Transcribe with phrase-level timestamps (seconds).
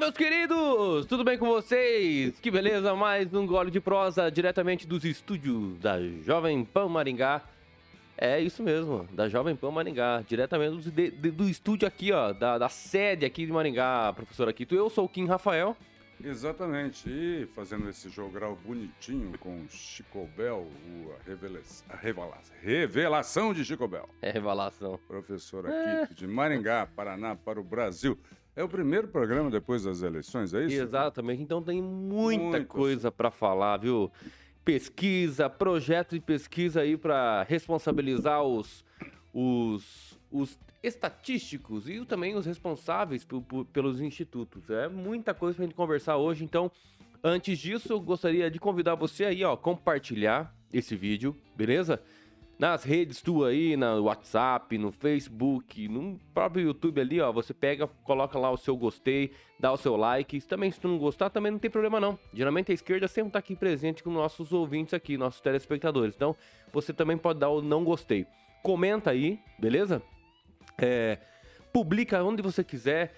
[0.00, 1.04] meus queridos!
[1.04, 2.40] Tudo bem com vocês?
[2.40, 7.42] Que beleza, mais um gole de prosa diretamente dos estúdios da Jovem Pan Maringá.
[8.16, 12.56] É isso mesmo, da Jovem Pan Maringá, diretamente do, de, do estúdio aqui, ó, da,
[12.56, 14.74] da, sede aqui de Maringá, professor Aquito.
[14.74, 15.76] Eu sou o Kim Rafael.
[16.24, 20.66] Exatamente, e fazendo esse jogral bonitinho com Chico Bel,
[21.18, 24.08] a, revelação, a revelação, revelação de Chico Bel.
[24.22, 24.98] É revelação.
[25.06, 26.14] Professor Aquito, é.
[26.14, 28.18] de Maringá, Paraná, para o Brasil.
[28.60, 30.82] É o primeiro programa depois das eleições, é isso?
[30.82, 31.42] Exatamente.
[31.42, 34.12] Então tem muita coisa para falar, viu?
[34.62, 38.84] Pesquisa, projeto de pesquisa aí para responsabilizar os,
[39.32, 43.26] os, os estatísticos e também os responsáveis
[43.72, 44.68] pelos institutos.
[44.68, 46.44] É muita coisa para a gente conversar hoje.
[46.44, 46.70] Então,
[47.24, 51.98] antes disso, eu gostaria de convidar você aí, ó, compartilhar esse vídeo, beleza?
[52.60, 57.86] Nas redes tu aí, no WhatsApp, no Facebook, no próprio YouTube ali, ó, você pega,
[58.04, 60.38] coloca lá o seu gostei, dá o seu like.
[60.42, 62.18] Também se tu não gostar, também não tem problema não.
[62.34, 66.14] Geralmente a esquerda sempre tá aqui presente com nossos ouvintes aqui, nossos telespectadores.
[66.14, 66.36] Então,
[66.70, 68.26] você também pode dar o não gostei.
[68.62, 70.02] Comenta aí, beleza?
[70.76, 71.16] É,
[71.72, 73.14] publica onde você quiser.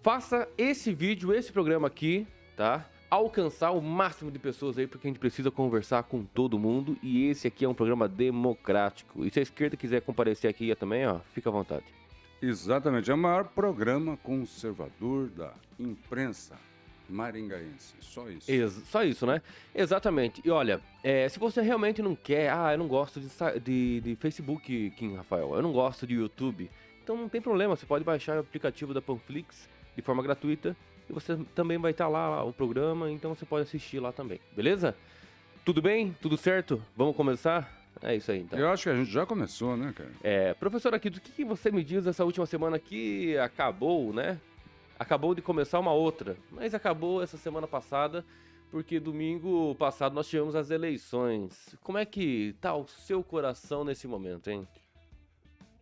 [0.00, 2.24] Faça esse vídeo, esse programa aqui,
[2.56, 2.88] tá?
[3.10, 7.28] Alcançar o máximo de pessoas aí, porque a gente precisa conversar com todo mundo e
[7.28, 9.24] esse aqui é um programa democrático.
[9.24, 11.84] E se a esquerda quiser comparecer aqui também, ó, fica à vontade.
[12.42, 16.54] Exatamente, é o maior programa conservador da imprensa
[17.08, 17.94] maringaense.
[18.00, 18.50] Só isso.
[18.50, 19.40] Ex só isso, né?
[19.74, 20.42] Exatamente.
[20.44, 23.28] E olha, é, se você realmente não quer, ah, eu não gosto de,
[23.60, 26.70] de, de Facebook, Kim Rafael, eu não gosto de YouTube,
[27.02, 30.76] então não tem problema, você pode baixar o aplicativo da Panflix de forma gratuita
[31.08, 34.94] e você também vai estar lá, o programa, então você pode assistir lá também, beleza?
[35.64, 36.14] Tudo bem?
[36.20, 36.82] Tudo certo?
[36.96, 37.84] Vamos começar?
[38.02, 38.58] É isso aí, então.
[38.58, 40.12] Eu acho que a gente já começou, né, cara?
[40.22, 44.38] É, professor aqui, do que, que você me diz essa última semana que acabou, né?
[44.98, 48.24] Acabou de começar uma outra, mas acabou essa semana passada,
[48.70, 51.76] porque domingo passado nós tivemos as eleições.
[51.82, 54.66] Como é que tá o seu coração nesse momento, hein?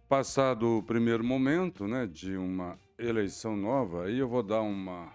[0.08, 5.12] Passado o primeiro momento, né, de uma eleição nova, aí eu vou dar uma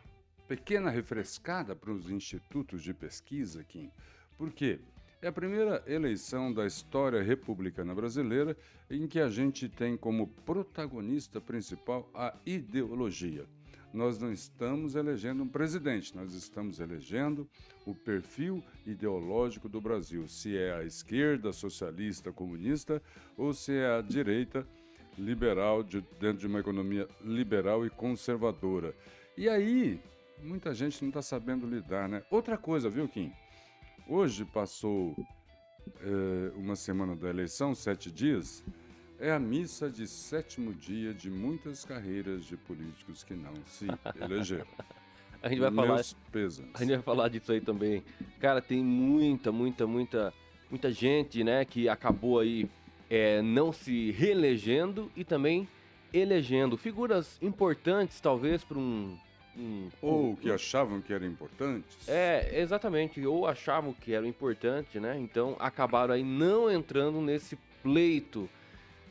[0.49, 3.91] pequena refrescada para os institutos de pesquisa, Kim.
[4.35, 4.79] Por quê?
[5.21, 8.57] É a primeira eleição da história republicana brasileira
[8.89, 13.45] em que a gente tem como protagonista principal a ideologia.
[13.93, 17.47] Nós não estamos elegendo um presidente, nós estamos elegendo
[17.85, 22.99] o perfil ideológico do Brasil, se é a esquerda, socialista, comunista
[23.37, 24.65] ou se é a direita,
[25.15, 28.95] liberal, de, dentro de uma economia liberal e conservadora.
[29.37, 30.01] E aí,
[30.41, 32.23] muita gente não está sabendo lidar, né?
[32.29, 33.31] Outra coisa, viu, Kim?
[34.07, 35.15] Hoje passou
[36.01, 38.63] é, uma semana da eleição, sete dias,
[39.19, 43.87] é a missa de sétimo dia de muitas carreiras de políticos que não se
[44.19, 44.65] elegeram.
[45.43, 46.01] a gente vai Meus falar.
[46.73, 48.03] A gente vai falar disso aí também.
[48.39, 50.33] Cara, tem muita, muita, muita,
[50.69, 52.69] muita gente, né, que acabou aí
[53.09, 55.67] é, não se reelegendo e também
[56.13, 59.17] elegendo figuras importantes, talvez, para um,
[59.59, 62.07] um, Ou que achavam que eram importantes.
[62.07, 63.25] É, exatamente.
[63.25, 65.17] Ou achavam que eram importantes, né?
[65.19, 68.49] Então acabaram aí não entrando nesse pleito.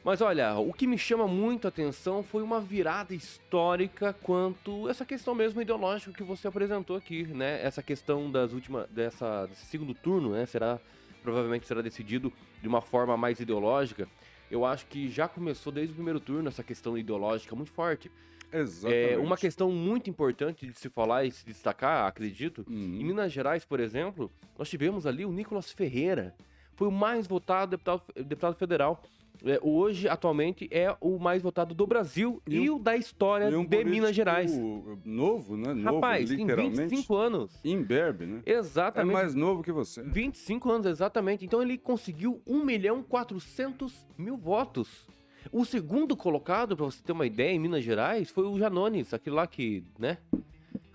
[0.05, 5.05] Mas olha, o que me chama muito a atenção foi uma virada histórica quanto essa
[5.05, 7.61] questão mesmo ideológica que você apresentou aqui, né?
[7.63, 10.47] Essa questão das últimas dessa desse segundo turno, né?
[10.47, 10.81] Será
[11.23, 12.33] provavelmente será decidido
[12.63, 14.09] de uma forma mais ideológica.
[14.51, 18.11] Eu acho que já começou desde o primeiro turno essa questão ideológica muito forte.
[18.53, 19.13] Exatamente.
[19.13, 22.65] É uma questão muito importante de se falar e se destacar, acredito.
[22.69, 22.99] Uhum.
[23.01, 26.35] Em Minas Gerais, por exemplo, nós tivemos ali o Nicolas Ferreira.
[26.75, 29.03] Foi o mais votado deputado, deputado federal
[29.45, 33.65] é, hoje, atualmente, é o mais votado do Brasil e, e o da história um
[33.65, 34.57] de Minas Gerais.
[35.05, 35.75] Novo, né?
[35.75, 36.77] Novo, Rapaz, literalmente.
[36.77, 37.61] tem 25 anos.
[37.65, 38.43] Imberbe, né?
[38.45, 39.11] Exatamente.
[39.11, 40.03] É mais novo que você.
[40.03, 41.45] 25 anos, exatamente.
[41.45, 45.07] Então ele conseguiu 1 milhão 400 mil votos.
[45.53, 49.37] O segundo colocado, para você ter uma ideia, em Minas Gerais, foi o Janones, aquele
[49.37, 50.19] lá que, né?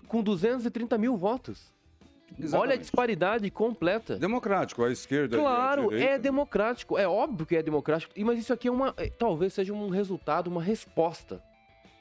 [0.08, 1.72] Com 230 mil votos.
[2.38, 2.56] Exatamente.
[2.56, 4.16] Olha a disparidade completa.
[4.16, 5.38] Democrático, a esquerda.
[5.38, 6.98] Claro, a é democrático.
[6.98, 8.12] É óbvio que é democrático.
[8.24, 8.92] Mas isso aqui é uma.
[8.96, 11.42] É, talvez seja um resultado, uma resposta.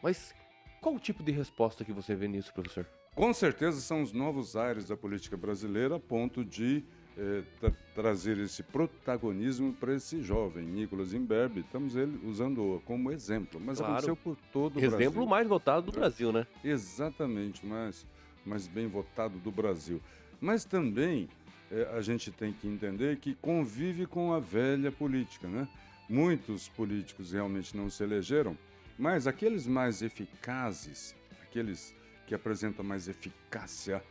[0.01, 0.33] Mas
[0.81, 2.85] qual o tipo de resposta que você vê nisso, professor?
[3.15, 6.83] Com certeza são os novos ares da política brasileira a ponto de
[7.17, 11.61] eh, tra trazer esse protagonismo para esse jovem, Nicolas Imberbe.
[11.61, 13.93] Estamos ele usando como exemplo, mas claro.
[13.93, 15.11] aconteceu por todo o exemplo Brasil.
[15.11, 15.99] Exemplo mais votado do é.
[15.99, 16.47] Brasil, né?
[16.63, 18.05] Exatamente, mas
[18.45, 20.01] mais bem votado do Brasil.
[20.41, 21.29] Mas também
[21.71, 25.67] é, a gente tem que entender que convive com a velha política, né?
[26.09, 28.57] Muitos políticos realmente não se elegeram,
[28.97, 31.15] mas aqueles mais eficazes,
[31.47, 34.03] aqueles que que apresenta mais eficácia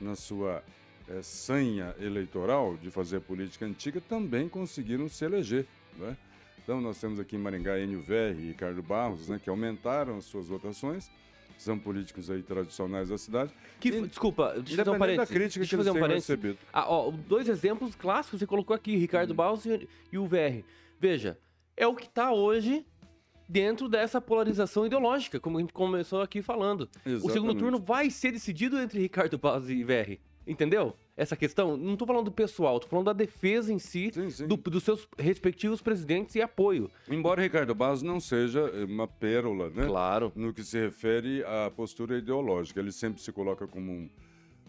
[0.00, 0.62] na sua
[1.08, 5.66] é, sanha eleitoral de fazer política antiga, também conseguiram se eleger.
[5.96, 6.16] Né?
[6.62, 10.24] Então, nós temos aqui em Maringá Enio Verri e Ricardo Barros, né, que aumentaram as
[10.24, 11.10] suas votações
[11.58, 13.52] são políticos aí tradicionais da cidade.
[13.80, 15.28] Que, e, desculpa, deixa eu fazer um parênteses.
[15.28, 16.28] da crítica deixa que fazer um parênteses.
[16.28, 16.58] recebido.
[16.72, 19.36] Ah, ó, dois exemplos clássicos você colocou aqui, Ricardo hum.
[19.36, 20.62] Barros e, e o VR.
[21.00, 21.38] Veja,
[21.76, 22.84] é o que está hoje
[23.48, 26.88] dentro dessa polarização ideológica, como a gente começou aqui falando.
[27.04, 27.26] Exatamente.
[27.26, 30.18] O segundo turno vai ser decidido entre Ricardo Barros e VR.
[30.46, 30.94] Entendeu?
[31.16, 34.46] Essa questão, não estou falando do pessoal, estou falando da defesa em si sim, sim.
[34.46, 36.88] Do, dos seus respectivos presidentes e apoio.
[37.08, 39.86] Embora Ricardo Barros não seja uma pérola, né?
[39.86, 40.30] Claro.
[40.36, 42.78] No que se refere à postura ideológica.
[42.78, 44.10] Ele sempre se coloca como um,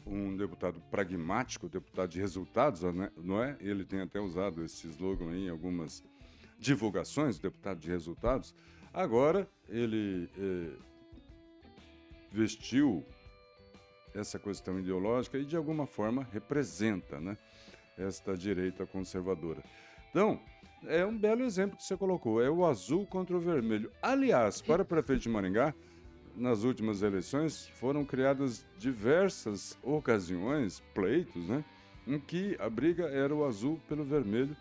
[0.06, 3.12] um deputado pragmático, deputado de resultados, né?
[3.16, 3.56] não é?
[3.60, 6.04] Ele tem até usado esse slogan em algumas
[6.58, 8.56] divulgações, deputado de resultados.
[8.92, 10.72] Agora, ele eh,
[12.32, 13.06] vestiu
[14.14, 17.38] essa questão ideológica e, de alguma forma, representa né,
[17.98, 19.64] esta direita conservadora.
[20.10, 20.40] Então,
[20.86, 23.92] é um belo exemplo que você colocou, é o azul contra o vermelho.
[24.02, 25.74] Aliás, para o prefeito de Maringá,
[26.36, 31.66] nas últimas eleições foram criadas diversas ocasiões, pleitos, né,
[32.06, 34.56] em que a briga era o azul pelo vermelho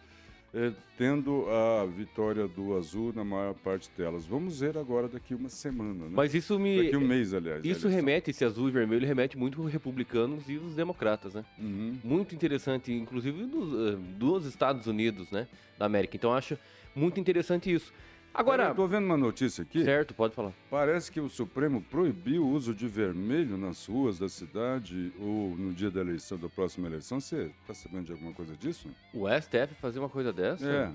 [0.57, 4.25] é, tendo a vitória do Azul na maior parte delas.
[4.25, 6.11] Vamos ver agora daqui uma semana, né?
[6.11, 6.85] Mas isso me...
[6.85, 7.63] Daqui um mês, aliás.
[7.63, 11.45] Isso remete, esse azul e vermelho, remete muito aos republicanos e os democratas, né?
[11.59, 11.99] Uhum.
[12.03, 15.47] Muito interessante, inclusive dos, eh, dos Estados Unidos, né?
[15.79, 16.17] Da América.
[16.17, 16.59] Então, acho
[16.95, 17.93] muito interessante isso.
[18.37, 18.69] Agora.
[18.69, 19.83] Eu tô vendo uma notícia aqui.
[19.83, 20.53] Certo, pode falar.
[20.71, 25.73] Parece que o Supremo proibiu o uso de vermelho nas ruas da cidade ou no
[25.73, 27.19] dia da eleição, da próxima eleição.
[27.19, 28.91] Você tá sabendo de alguma coisa disso?
[29.15, 30.69] O STF fazer uma coisa dessa?
[30.69, 30.93] É.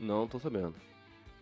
[0.00, 0.74] Não tô sabendo.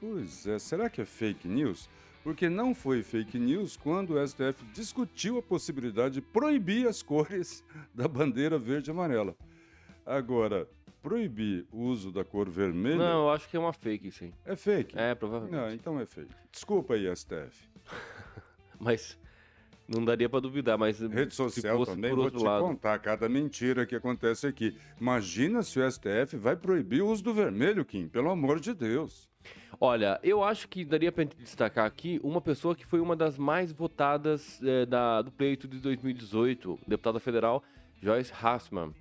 [0.00, 1.88] Pois é, será que é fake news?
[2.24, 7.62] Porque não foi fake news quando o STF discutiu a possibilidade de proibir as cores
[7.94, 9.36] da bandeira verde e amarela.
[10.06, 10.68] Agora,
[11.02, 12.96] proibir o uso da cor vermelha.
[12.96, 14.32] Não, eu acho que é uma fake, sim.
[14.44, 14.96] É fake?
[14.96, 15.60] É, provavelmente.
[15.60, 16.30] Não, então é fake.
[16.52, 17.68] Desculpa aí, STF.
[18.78, 19.18] mas
[19.88, 21.00] não daria para duvidar, mas.
[21.00, 22.64] Rede social também, vou te lado.
[22.64, 24.76] contar cada mentira que acontece aqui.
[25.00, 29.28] Imagina se o STF vai proibir o uso do vermelho, Kim, pelo amor de Deus.
[29.80, 33.70] Olha, eu acho que daria para destacar aqui uma pessoa que foi uma das mais
[33.70, 37.62] votadas é, da, do pleito de 2018, deputada federal
[38.02, 38.92] Joyce Hassman.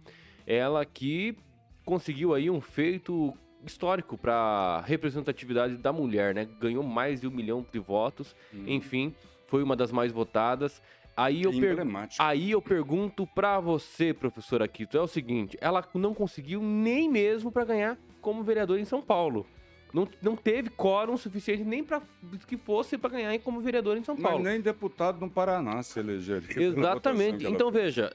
[0.45, 1.37] Ela que
[1.85, 3.33] conseguiu aí um feito
[3.65, 6.47] histórico para representatividade da mulher, né?
[6.59, 8.63] Ganhou mais de um milhão de votos, hum.
[8.67, 9.13] enfim,
[9.47, 10.81] foi uma das mais votadas.
[11.17, 11.77] Aí eu, per...
[12.19, 17.51] aí eu pergunto para você, professor Aquito, é o seguinte, ela não conseguiu nem mesmo
[17.51, 19.47] para ganhar como vereador em São Paulo.
[19.93, 22.01] Não, não teve quórum suficiente nem para
[22.45, 24.39] que fosse para ganhar como vereador em São Paulo.
[24.39, 26.61] Mas nem deputado no Paraná se elegeria.
[26.61, 27.47] Exatamente.
[27.47, 28.11] Então veja,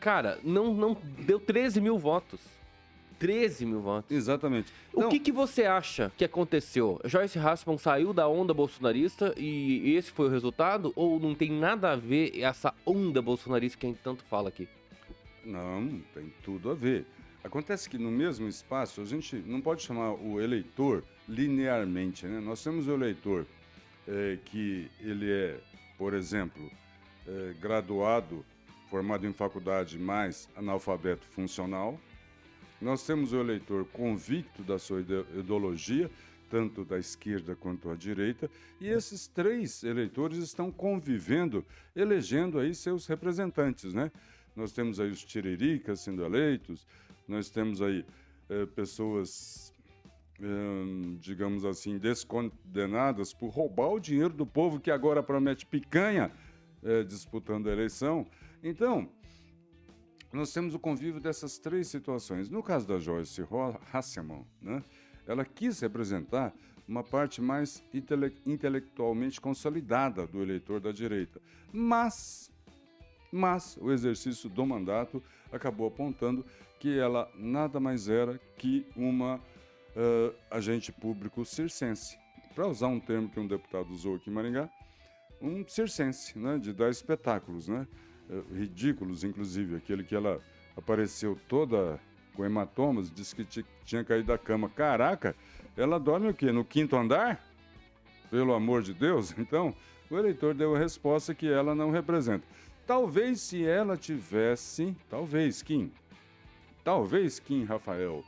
[0.00, 2.40] cara, não, não deu 13 mil votos.
[3.18, 4.10] 13 mil votos.
[4.16, 4.72] Exatamente.
[4.94, 6.98] O que, que você acha que aconteceu?
[7.04, 10.90] Joyce Hassman saiu da onda bolsonarista e esse foi o resultado?
[10.96, 14.66] Ou não tem nada a ver essa onda bolsonarista que a gente tanto fala aqui?
[15.44, 17.06] Não, tem tudo a ver.
[17.44, 22.40] Acontece que no mesmo espaço a gente não pode chamar o eleitor linearmente, né?
[22.40, 23.46] Nós temos o eleitor
[24.08, 25.58] é, que ele é,
[25.96, 26.70] por exemplo,
[27.26, 28.44] é, graduado,
[28.90, 31.98] formado em faculdade, mais analfabeto funcional.
[32.80, 36.10] Nós temos o eleitor convicto da sua ideologia,
[36.50, 43.06] tanto da esquerda quanto da direita, e esses três eleitores estão convivendo, elegendo aí seus
[43.06, 44.10] representantes, né?
[44.56, 46.84] Nós temos aí os tiriricas sendo eleitos,
[47.28, 48.04] nós temos aí
[48.48, 49.72] é, pessoas,
[50.40, 50.44] é,
[51.20, 56.32] digamos assim, descondenadas por roubar o dinheiro do povo que agora promete picanha
[56.82, 58.26] é, disputando a eleição.
[58.62, 59.08] Então,
[60.32, 62.48] nós temos o convívio dessas três situações.
[62.48, 63.42] No caso da Joyce
[63.92, 64.82] Hasselman, né,
[65.26, 66.54] ela quis representar
[66.86, 71.40] uma parte mais intele intelectualmente consolidada do eleitor da direita.
[71.72, 72.50] Mas,
[73.32, 76.44] mas o exercício do mandato acabou apontando
[76.80, 82.18] que ela nada mais era que uma uh, agente público circense.
[82.54, 84.68] Para usar um termo que um deputado usou aqui em Maringá,
[85.40, 87.86] um circense, né, de dar espetáculos, né?
[88.30, 90.40] Eh, ridículos, inclusive, aquele que ela
[90.76, 91.98] apareceu toda
[92.34, 94.68] com hematomas, disse que tinha caído da cama.
[94.68, 95.34] Caraca,
[95.76, 96.52] ela dorme o quê?
[96.52, 97.44] No quinto andar?
[98.30, 99.34] Pelo amor de Deus?
[99.36, 99.74] Então,
[100.08, 102.46] o eleitor deu a resposta que ela não representa.
[102.86, 105.92] Talvez se ela tivesse, talvez, Kim,
[106.84, 108.24] talvez, Kim Rafael,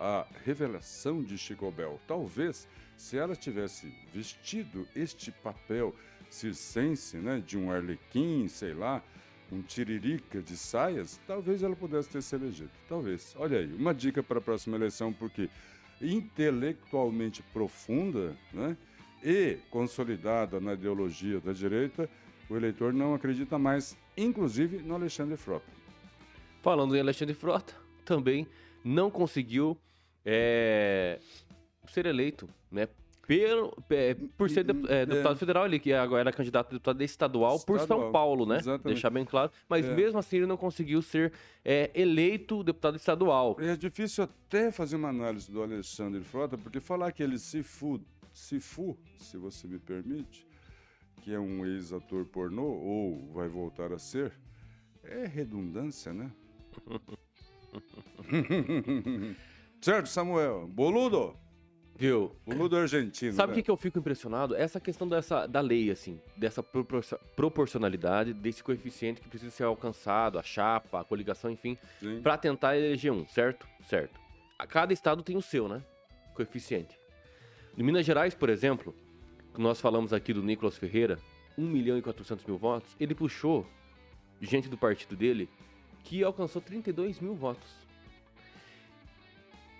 [0.00, 5.94] a revelação de Chico Bel, talvez se ela tivesse vestido este papel
[6.28, 7.42] circense, né?
[7.44, 9.02] De um arlequim, sei lá,
[9.52, 12.70] um tiririca de saias, talvez ela pudesse ter se elegido.
[12.88, 13.34] Talvez.
[13.38, 15.48] Olha aí, uma dica para a próxima eleição, porque
[16.00, 18.76] intelectualmente profunda, né?
[19.22, 22.08] E consolidada na ideologia da direita,
[22.48, 25.70] o eleitor não acredita mais, inclusive no Alexandre Frota.
[26.62, 27.74] Falando em Alexandre Frota,
[28.04, 28.46] também
[28.84, 29.78] não conseguiu
[30.24, 31.18] é,
[31.86, 32.88] ser eleito, né?
[33.26, 35.38] Pelo, é, por ser de, é, deputado é.
[35.38, 38.58] federal, ele que agora era candidato a deputado estadual, estadual, por São Paulo, né?
[38.58, 38.94] Exatamente.
[38.94, 39.50] Deixar bem claro.
[39.68, 39.94] Mas é.
[39.94, 41.32] mesmo assim ele não conseguiu ser
[41.64, 43.56] é, eleito deputado estadual.
[43.58, 48.00] É difícil até fazer uma análise do Alexandre Frota, porque falar que ele se fu,
[48.32, 50.46] se fu, se você me permite,
[51.22, 54.32] que é um ex-ator pornô, ou vai voltar a ser,
[55.02, 56.30] é redundância, né?
[59.80, 60.66] certo, Samuel?
[60.68, 61.36] Boludo?
[61.96, 62.34] Viu?
[62.44, 63.32] Boludo argentino.
[63.32, 63.54] Sabe o né?
[63.56, 64.54] que, que eu fico impressionado?
[64.56, 70.42] Essa questão dessa, da lei, assim, dessa proporcionalidade, desse coeficiente que precisa ser alcançado, a
[70.42, 71.78] chapa, a coligação, enfim,
[72.22, 73.66] para tentar eleger um, certo?
[73.88, 74.18] Certo.
[74.58, 75.82] A cada estado tem o seu, né?
[76.34, 76.98] Coeficiente.
[77.78, 78.94] Em Minas Gerais, por exemplo,
[79.56, 81.18] nós falamos aqui do Nicolas Ferreira,
[81.56, 83.66] 1 milhão e 400 mil votos, ele puxou
[84.40, 85.48] gente do partido dele
[86.02, 87.70] que alcançou 32 mil votos.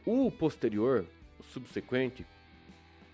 [0.06, 2.26] O posterior, o subsequente,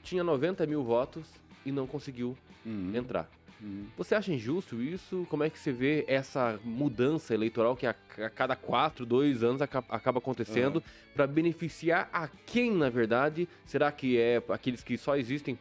[0.03, 1.27] tinha 90 mil votos
[1.65, 2.93] e não conseguiu uhum.
[2.95, 3.29] entrar.
[3.61, 3.87] Uhum.
[3.97, 5.27] Você acha injusto isso?
[5.29, 9.61] Como é que você vê essa mudança eleitoral que a, a cada quatro, dois anos
[9.61, 10.83] acaba, acaba acontecendo uhum.
[11.15, 13.49] para beneficiar a quem, na verdade?
[13.67, 15.59] Será que é aqueles que só existem,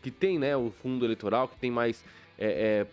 [0.00, 2.04] que tem né, o fundo eleitoral, que tem mais
[2.38, 2.86] é,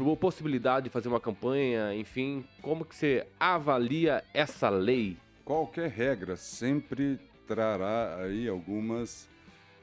[0.00, 5.16] é, possibilidade de fazer uma campanha, enfim, como que você avalia essa lei?
[5.44, 9.28] Qualquer regra sempre trará aí algumas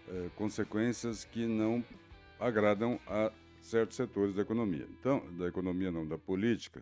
[0.08, 1.84] eh, consequências que não
[2.40, 4.88] agradam a certos setores da economia.
[5.00, 6.82] Então, da economia não, da política.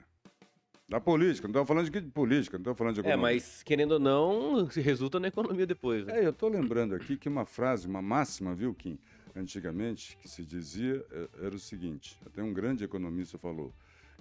[0.88, 3.30] Da política, não estou falando de política, não estou falando de é, economia.
[3.30, 6.06] É, mas querendo ou não, resulta na economia depois.
[6.06, 6.22] Né?
[6.22, 8.98] É, eu estou lembrando aqui que uma frase, uma máxima, viu, Kim?
[9.38, 13.74] antigamente que se dizia é, era o seguinte, até um grande economista falou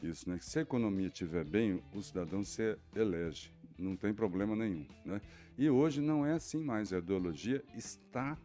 [0.02, 0.36] isso, né?
[0.38, 5.20] Que se a economia estiver bem, o cidadão se elege, não tem problema nenhum, né?
[5.58, 8.36] E hoje não é assim mais, a ideologia está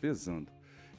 [0.00, 0.50] pesando.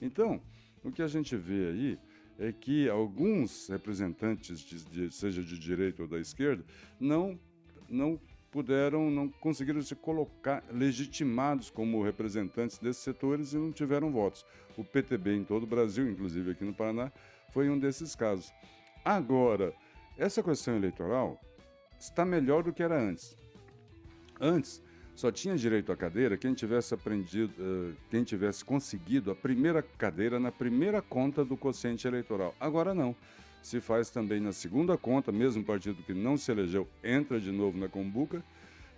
[0.02, 0.42] Então,
[0.84, 2.00] o que a gente vê aí
[2.40, 6.64] é que alguns representantes, de, de, seja de direita ou da esquerda,
[7.00, 7.38] não,
[7.90, 8.20] não
[8.50, 14.46] puderam, não conseguiram se colocar legitimados como representantes desses setores e não tiveram votos.
[14.78, 17.12] O PTB em todo o Brasil, inclusive aqui no Paraná,
[17.52, 18.52] foi um desses casos.
[19.04, 19.74] Agora,
[20.18, 21.40] essa questão eleitoral
[22.00, 23.38] está melhor do que era antes.
[24.40, 24.82] Antes,
[25.16, 30.40] só tinha direito à cadeira quem tivesse aprendido, uh, quem tivesse conseguido a primeira cadeira
[30.40, 32.56] na primeira conta do quociente eleitoral.
[32.60, 33.16] Agora não
[33.62, 37.78] se faz também na segunda conta, mesmo partido que não se elegeu entra de novo
[37.78, 38.44] na Combuca,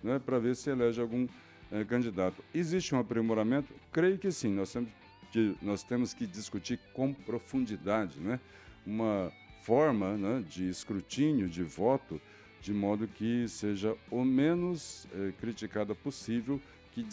[0.03, 1.27] né, para ver se elege algum
[1.71, 2.43] é, candidato.
[2.53, 3.73] Existe um aprimoramento?
[3.91, 4.89] Creio que sim, nós temos
[5.31, 8.39] que, nós temos que discutir com profundidade né,
[8.85, 9.31] uma
[9.63, 12.21] forma né, de escrutínio, de voto,
[12.61, 17.03] de modo que seja o menos é, criticada possível, que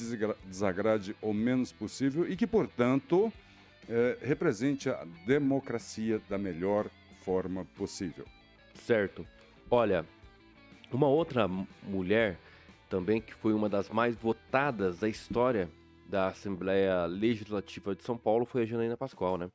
[0.44, 3.32] desagrade o menos possível e que, portanto,
[3.88, 6.90] é, represente a democracia da melhor
[7.22, 8.26] forma possível.
[8.74, 9.26] Certo.
[9.70, 10.04] Olha,
[10.92, 11.48] uma outra
[11.82, 12.38] mulher
[12.88, 15.70] também que foi uma das mais votadas da história
[16.08, 19.50] da Assembleia Legislativa de São Paulo foi a Janaína Pascoal, né?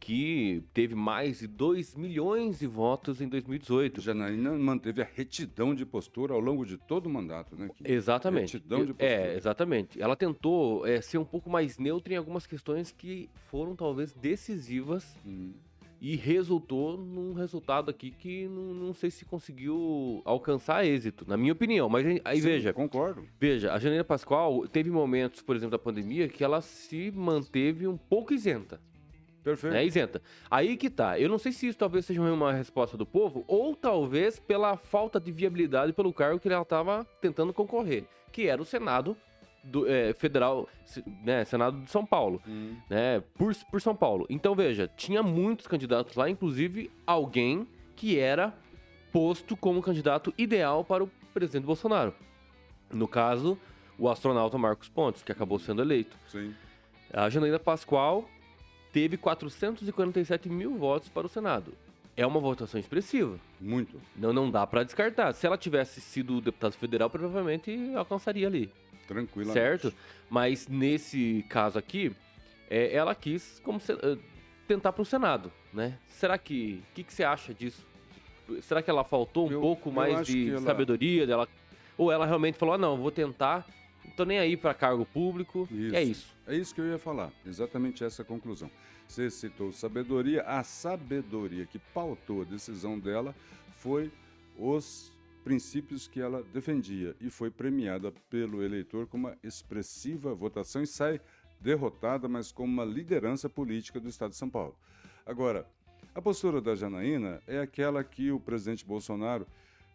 [0.00, 4.00] Que teve mais de 2 milhões de votos em 2018.
[4.00, 7.68] Janaína manteve a retidão de postura ao longo de todo o mandato, né?
[7.74, 8.54] Que exatamente.
[8.54, 9.10] Retidão de é, postura.
[9.10, 10.02] É, exatamente.
[10.02, 15.16] Ela tentou é, ser um pouco mais neutra em algumas questões que foram talvez decisivas
[15.26, 15.52] hum
[16.00, 21.52] e resultou num resultado aqui que não, não, sei se conseguiu alcançar êxito, na minha
[21.52, 21.88] opinião.
[21.88, 22.72] Mas aí Sim, veja.
[22.72, 23.24] Concordo.
[23.38, 27.96] Veja, a Janeiro Pascoal teve momentos, por exemplo, da pandemia, que ela se manteve um
[27.96, 28.80] pouco isenta.
[29.42, 29.76] Perfeito.
[29.76, 30.20] É isenta.
[30.50, 31.18] Aí que tá.
[31.18, 35.20] Eu não sei se isso talvez seja uma resposta do povo, ou talvez pela falta
[35.20, 39.16] de viabilidade pelo cargo que ela estava tentando concorrer, que era o Senado
[39.62, 40.68] do, é, federal,
[41.22, 42.76] né, Senado de São Paulo, hum.
[42.88, 44.26] né, por, por São Paulo.
[44.28, 47.66] Então, veja, tinha muitos candidatos lá, inclusive alguém
[47.96, 48.54] que era
[49.12, 52.14] posto como candidato ideal para o presidente Bolsonaro.
[52.92, 53.58] No caso,
[53.98, 56.16] o astronauta Marcos Pontes, que acabou sendo eleito.
[56.28, 56.54] Sim.
[57.12, 58.28] A Janaína Pascoal
[58.92, 61.72] teve 447 mil votos para o Senado.
[62.16, 63.38] É uma votação expressiva.
[63.60, 64.00] Muito.
[64.16, 65.32] Não, não dá para descartar.
[65.32, 68.72] Se ela tivesse sido deputado federal, provavelmente alcançaria ali.
[69.06, 69.54] Tranquilamente.
[69.54, 69.94] Certo?
[70.28, 72.12] Mas nesse caso aqui,
[72.68, 74.18] é, ela quis como se, uh,
[74.66, 75.96] tentar para o Senado, né?
[76.08, 76.82] Será que.
[76.90, 77.86] O que, que, você acha disso?
[78.62, 80.60] Será que ela faltou um eu, pouco mais de ela...
[80.60, 81.48] sabedoria dela?
[81.96, 83.66] Ou ela realmente falou: ah, não, vou tentar,
[84.08, 85.68] não tô nem aí para cargo público.
[85.70, 85.94] Isso.
[85.94, 86.36] É isso.
[86.46, 88.70] É isso que eu ia falar, exatamente essa conclusão.
[89.06, 93.34] Você citou sabedoria, a sabedoria que pautou a decisão dela
[93.76, 94.10] foi
[94.58, 95.12] os
[95.44, 101.20] princípios que ela defendia e foi premiada pelo eleitor com uma expressiva votação e sai
[101.60, 104.76] derrotada, mas com uma liderança política do Estado de São Paulo.
[105.24, 105.66] Agora,
[106.14, 109.46] a postura da Janaína é aquela que o presidente Bolsonaro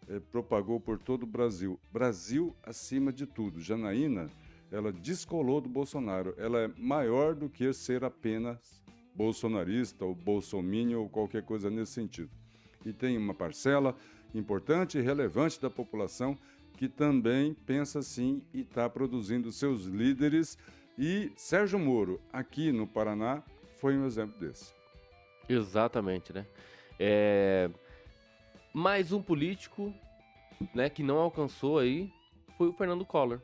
[0.08, 1.78] eh, propagou por todo o Brasil.
[1.92, 3.60] Brasil acima de tudo.
[3.60, 4.28] Janaína,
[4.70, 6.34] ela descolou do Bolsonaro.
[6.36, 8.82] Ela é maior do que ser apenas
[9.14, 12.30] bolsonarista ou bolsominion ou qualquer coisa nesse sentido.
[12.84, 13.96] E tem uma parcela
[14.34, 16.36] importante e relevante da população
[16.76, 20.58] que também pensa assim e está produzindo seus líderes.
[20.98, 23.42] E Sérgio Moro, aqui no Paraná,
[23.78, 24.72] foi um exemplo desse.
[25.48, 26.46] Exatamente, né?
[26.98, 27.70] É...
[28.74, 29.94] Mais um político
[30.74, 32.12] né, que não alcançou aí
[32.58, 33.40] foi o Fernando Collor.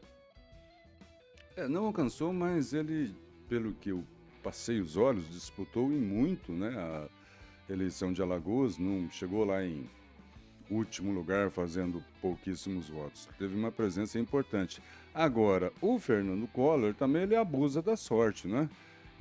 [1.57, 3.15] É, não alcançou, mas ele,
[3.49, 4.05] pelo que eu
[4.43, 6.77] passei os olhos, disputou em muito, né?
[6.77, 9.89] A eleição de Alagoas, não chegou lá em
[10.69, 13.29] último lugar, fazendo pouquíssimos votos.
[13.39, 14.83] Teve uma presença importante.
[15.15, 18.69] Agora, o Fernando Collor também ele abusa da sorte, né?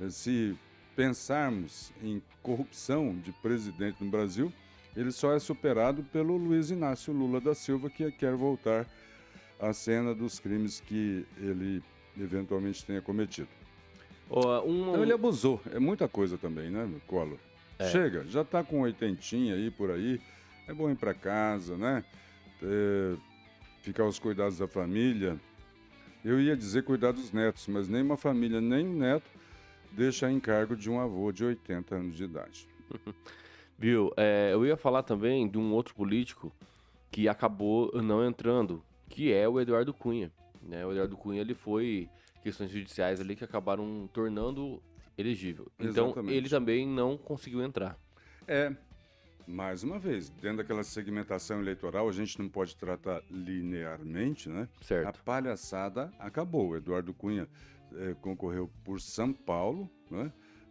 [0.08, 0.58] Se
[0.96, 4.52] pensarmos em corrupção de presidente no Brasil,
[4.96, 8.86] ele só é superado pelo Luiz Inácio Lula da Silva, que quer voltar
[9.58, 11.82] à cena dos crimes que ele
[12.18, 13.48] eventualmente tenha cometido.
[14.28, 14.90] Oh, um...
[14.90, 15.60] Então ele abusou.
[15.72, 17.38] É muita coisa também, né, Collor?
[17.78, 17.88] É.
[17.88, 20.20] Chega, já está com oitentinha aí por aí
[20.70, 22.04] é bom ir para casa, né?
[22.62, 23.16] É,
[23.82, 25.38] ficar aos cuidados da família.
[26.24, 29.28] Eu ia dizer cuidar dos netos, mas nem uma família, nem um neto
[29.90, 32.68] deixa em cargo de um avô de 80 anos de idade.
[33.80, 34.12] Viu?
[34.14, 36.52] É, eu ia falar também de um outro político
[37.10, 40.30] que acabou não entrando, que é o Eduardo Cunha.
[40.62, 40.84] Né?
[40.84, 42.06] O Eduardo Cunha ele foi
[42.42, 44.82] questões judiciais ali que acabaram tornando
[45.16, 45.66] elegível.
[45.78, 46.34] Então Exatamente.
[46.36, 47.98] ele também não conseguiu entrar.
[48.46, 48.70] É,
[49.46, 54.68] mais uma vez, dentro daquela segmentação eleitoral, a gente não pode tratar linearmente, né?
[54.82, 55.08] Certo.
[55.08, 56.76] A palhaçada acabou.
[56.76, 57.48] Eduardo Cunha
[57.94, 60.30] eh, concorreu por São Paulo, né?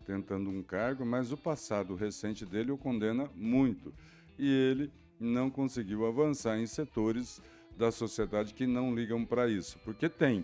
[0.09, 3.93] Tentando um cargo, mas o passado recente dele o condena muito.
[4.39, 7.39] E ele não conseguiu avançar em setores
[7.77, 10.43] da sociedade que não ligam para isso, porque tem.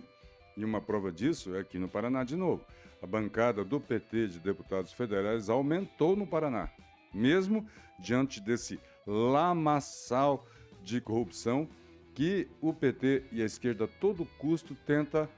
[0.56, 2.64] E uma prova disso é aqui no Paraná de novo.
[3.02, 6.70] A bancada do PT de deputados federais aumentou no Paraná
[7.16, 7.66] mesmo
[7.98, 10.46] diante desse lamaçal
[10.84, 11.68] de corrupção
[12.14, 15.28] que o PT e a esquerda a todo custo tenta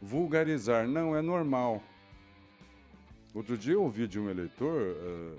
[0.00, 0.86] vulgarizar.
[0.86, 1.82] Não é normal.
[3.38, 5.38] Outro dia eu ouvi de um eleitor, uh,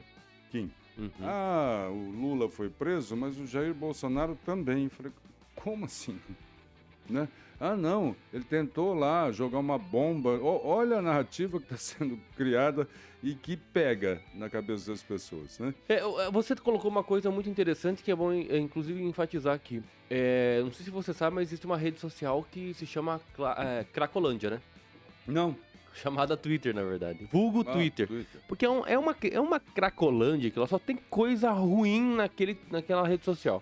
[0.49, 1.11] Kim, uhum.
[1.21, 4.85] ah, o Lula foi preso, mas o Jair Bolsonaro também.
[4.85, 5.11] Eu falei,
[5.53, 6.17] como assim?
[7.09, 7.27] Né?
[7.59, 10.29] Ah, não, ele tentou lá jogar uma bomba.
[10.37, 12.87] O, olha a narrativa que está sendo criada
[13.23, 15.73] e que pega na cabeça das pessoas, né?
[15.89, 19.81] É, é, você colocou uma coisa muito interessante que é bom, é, inclusive, enfatizar aqui.
[20.07, 23.19] É, não sei se você sabe, mas existe uma rede social que se chama
[23.57, 24.61] é, Cracolândia, né?
[25.27, 25.57] Não.
[26.01, 27.27] Chamada Twitter, na verdade.
[27.31, 28.07] Vulgo ah, Twitter.
[28.07, 28.41] Twitter.
[28.47, 32.57] Porque é, um, é, uma, é uma Cracolândia que ela só tem coisa ruim naquele,
[32.71, 33.61] naquela rede social.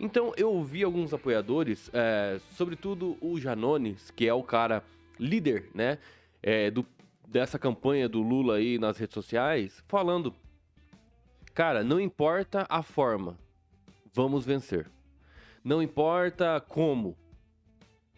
[0.00, 4.82] Então eu ouvi alguns apoiadores, é, sobretudo o Janones, que é o cara
[5.18, 5.98] líder, né,
[6.40, 6.86] é, do,
[7.26, 10.32] dessa campanha do Lula aí nas redes sociais, falando,
[11.52, 13.36] cara, não importa a forma,
[14.12, 14.88] vamos vencer.
[15.64, 17.16] Não importa como,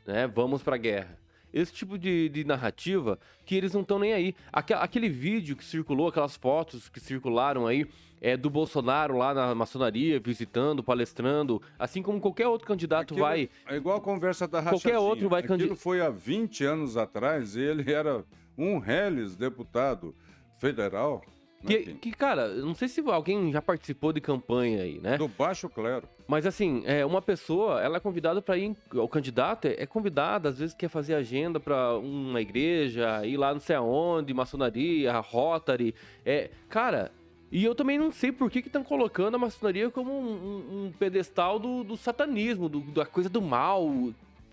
[0.06, 1.19] né, vamos pra guerra.
[1.52, 4.34] Esse tipo de, de narrativa que eles não estão nem aí.
[4.52, 7.86] aquele vídeo que circulou, aquelas fotos que circularam aí,
[8.20, 13.48] é, do Bolsonaro lá na maçonaria, visitando, palestrando, assim como qualquer outro candidato Aquilo, vai.
[13.66, 14.80] É igual a conversa da Rachadinha.
[14.80, 15.72] Qualquer outro vai candidato.
[15.72, 18.24] Aquilo foi há 20 anos atrás e ele era
[18.56, 20.14] um reles deputado
[20.58, 21.22] federal.
[21.66, 25.18] Que, que, cara, não sei se alguém já participou de campanha aí, né?
[25.18, 26.08] Do baixo clero.
[26.26, 30.48] Mas assim, é, uma pessoa, ela é convidada para ir, o candidato é, é convidado,
[30.48, 35.94] às vezes quer fazer agenda para uma igreja, ir lá não sei aonde, maçonaria, Rotary.
[36.24, 37.12] É, cara,
[37.52, 40.92] e eu também não sei por que estão colocando a maçonaria como um, um, um
[40.92, 43.90] pedestal do, do satanismo, do, da coisa do mal.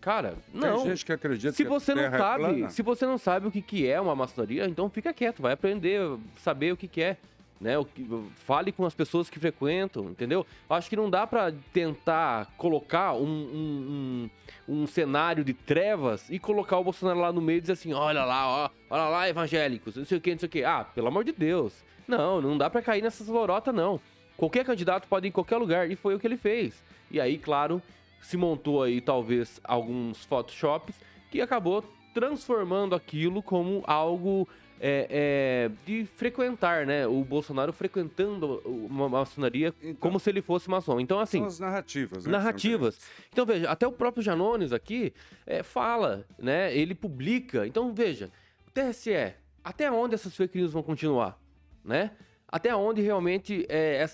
[0.02, 0.78] Cara, não.
[0.78, 3.52] Tem gente que acredita se que você não é sabe, se você não sabe o
[3.52, 6.00] que, que é uma maçonaria, então fica quieto, vai aprender,
[6.38, 7.18] saber o que, que é.
[7.60, 7.78] né?
[7.78, 8.08] O que,
[8.46, 10.46] fale com as pessoas que frequentam, entendeu?
[10.70, 14.30] Acho que não dá para tentar colocar um, um,
[14.68, 17.94] um, um, cenário de trevas e colocar o Bolsonaro lá no meio e dizer assim,
[17.94, 20.64] olha lá, ó, olha lá, evangélicos, não sei o que, não sei o que.
[20.64, 21.74] Ah, pelo amor de Deus.
[22.08, 24.00] Não, não dá para cair nessas lorotas, não.
[24.38, 26.82] Qualquer candidato pode ir em qualquer lugar, e foi o que ele fez.
[27.10, 27.82] E aí, claro,
[28.22, 30.96] se montou aí talvez alguns photoshops
[31.32, 34.48] que acabou transformando aquilo como algo
[34.80, 37.08] é, é, de frequentar, né?
[37.08, 41.00] O Bolsonaro frequentando uma maçonaria então, como se ele fosse maçom.
[41.00, 41.40] Então, assim.
[41.40, 42.32] São as narrativas, né?
[42.32, 43.00] Narrativas.
[43.32, 45.14] Então, veja, até o próprio Janones aqui
[45.46, 46.76] é, fala, né?
[46.76, 47.66] Ele publica.
[47.66, 48.32] Então, veja,
[48.74, 51.40] TSE, até onde essas fake news vão continuar?
[51.84, 52.12] Né?
[52.48, 54.06] Até onde realmente é,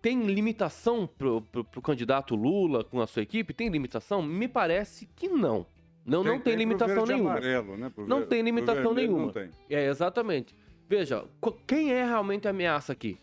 [0.00, 3.54] tem limitação pro, pro, pro candidato Lula com a sua equipe?
[3.54, 4.22] Tem limitação?
[4.22, 5.66] Me parece que não.
[6.04, 7.30] Não tem, não tem, tem limitação nenhuma.
[7.30, 7.92] Amarelo, né?
[8.06, 9.32] não tem limitação nenhuma.
[9.32, 9.50] Tem.
[9.68, 10.54] É, exatamente.
[10.88, 11.24] Veja,
[11.66, 13.18] quem é realmente a ameaça aqui?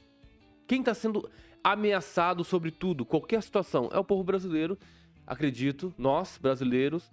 [0.68, 1.30] Quem está sendo
[1.64, 4.78] ameaçado sobre tudo, qualquer situação, é o povo brasileiro,
[5.26, 7.10] acredito, nós, brasileiros,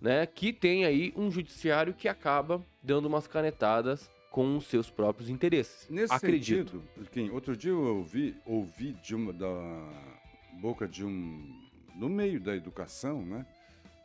[0.00, 5.30] né, que tem aí um judiciário que acaba dando umas canetadas com os seus próprios
[5.30, 5.86] interesses.
[5.88, 6.82] Nesse acredito.
[6.96, 9.46] sentido, Kim, outro dia eu ouvi, ouvi de uma, da
[10.60, 11.56] boca de um,
[11.94, 13.46] no meio da educação, né,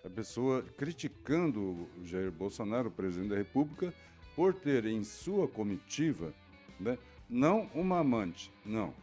[0.06, 3.92] a pessoa criticando o Jair Bolsonaro, o presidente da República,
[4.36, 6.32] por ter em sua comitiva,
[6.80, 6.96] né,
[7.28, 8.94] não uma amante, não,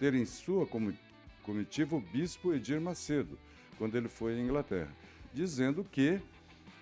[0.00, 0.66] ter em sua
[1.44, 3.38] comitiva o bispo Edir Macedo,
[3.78, 4.90] quando ele foi à Inglaterra,
[5.32, 6.20] dizendo que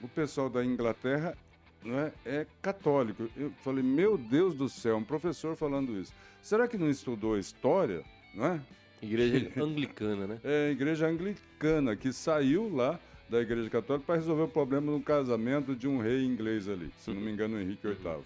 [0.01, 1.37] o pessoal da Inglaterra
[1.85, 3.29] não é, é católico.
[3.37, 6.13] Eu falei, meu Deus do céu, um professor falando isso.
[6.43, 8.03] Será que não estudou história,
[8.35, 8.61] não é?
[9.03, 10.41] Igreja anglicana, né?
[10.43, 15.75] É, igreja anglicana, que saiu lá da igreja católica para resolver o problema no casamento
[15.75, 18.23] de um rei inglês ali, se não me engano, Henrique VIII.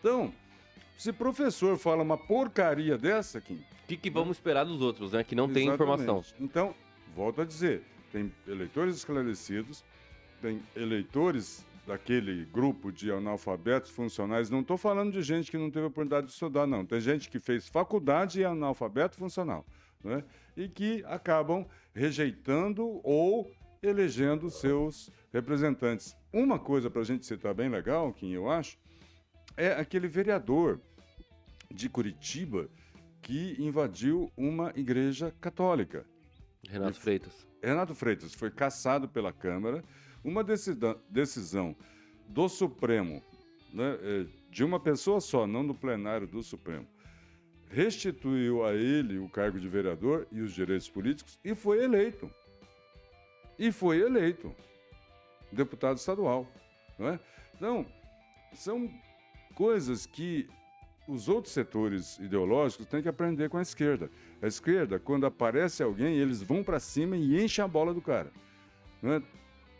[0.00, 0.32] Então,
[0.96, 3.54] se professor fala uma porcaria dessa, Kim...
[3.54, 5.24] O que, que vamos esperar dos outros, né?
[5.24, 6.22] Que não tem informação.
[6.38, 6.74] Então,
[7.16, 9.82] volto a dizer, tem eleitores esclarecidos,
[10.42, 14.50] tem eleitores daquele grupo de analfabetos funcionais.
[14.50, 16.84] Não estou falando de gente que não teve oportunidade de estudar, não.
[16.84, 19.66] Tem gente que fez faculdade e é analfabeto funcional
[20.04, 20.22] né?
[20.54, 23.50] e que acabam rejeitando ou
[23.82, 26.14] elegendo seus representantes.
[26.30, 28.78] Uma coisa para a gente citar bem legal, que eu acho,
[29.56, 30.78] é aquele vereador
[31.70, 32.68] de Curitiba
[33.22, 36.04] que invadiu uma igreja católica.
[36.68, 37.46] Renato Freitas.
[37.62, 39.82] Renato Freitas foi caçado pela Câmara.
[40.22, 41.76] Uma decisão
[42.28, 43.22] do Supremo,
[43.72, 46.86] né, é, de uma pessoa só, não do plenário do Supremo,
[47.70, 52.30] restituiu a ele o cargo de vereador e os direitos políticos e foi eleito.
[53.58, 54.54] E foi eleito
[55.52, 56.46] deputado estadual.
[56.98, 57.20] Não é?
[57.54, 57.86] Então,
[58.52, 58.90] são
[59.54, 60.48] coisas que
[61.06, 64.10] os outros setores ideológicos têm que aprender com a esquerda.
[64.42, 68.30] A esquerda, quando aparece alguém, eles vão para cima e enchem a bola do cara.
[69.02, 69.22] Não é?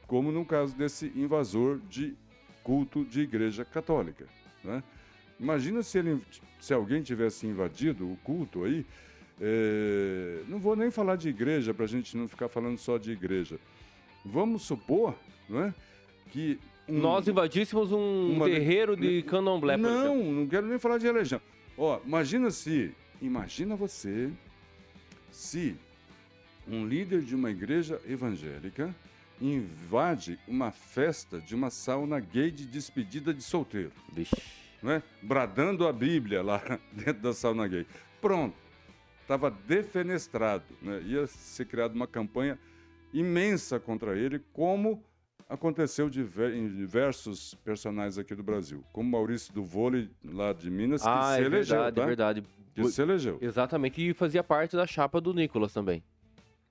[0.08, 2.16] Como no caso desse invasor de
[2.64, 4.26] culto de igreja católica.
[4.64, 4.82] Não é?
[5.38, 6.20] Imagina se, ele,
[6.60, 8.84] se alguém tivesse invadido o culto aí.
[9.40, 13.12] É, não vou nem falar de igreja para a gente não ficar falando só de
[13.12, 13.60] igreja.
[14.24, 15.14] Vamos supor,
[15.48, 15.74] não é,
[16.32, 19.76] que um, nós invadíssemos um uma, terreiro de candomblé.
[19.76, 21.40] Não, não quero nem falar de religião.
[21.76, 22.92] Ó, imagina se,
[23.22, 24.30] imagina você,
[25.30, 25.76] se
[26.66, 28.92] um líder de uma igreja evangélica
[29.40, 33.92] invade uma festa de uma sauna gay de despedida de solteiro.
[34.12, 34.36] Vixe
[34.82, 35.02] né?
[35.22, 37.86] bradando a Bíblia lá dentro da sauna gay.
[38.20, 38.56] Pronto,
[39.22, 40.64] estava defenestrado.
[40.80, 41.02] Né?
[41.06, 42.58] Ia ser criada uma campanha
[43.12, 45.02] imensa contra ele, como
[45.48, 51.08] aconteceu em diversos personagens aqui do Brasil, como Maurício do Vôlei, lá de Minas, que
[51.08, 51.76] ah, se é elegeu.
[51.76, 52.02] Verdade, tá?
[52.02, 52.44] é verdade.
[52.74, 53.38] Que se elegeu.
[53.40, 56.02] Exatamente, e fazia parte da chapa do Nicolas também.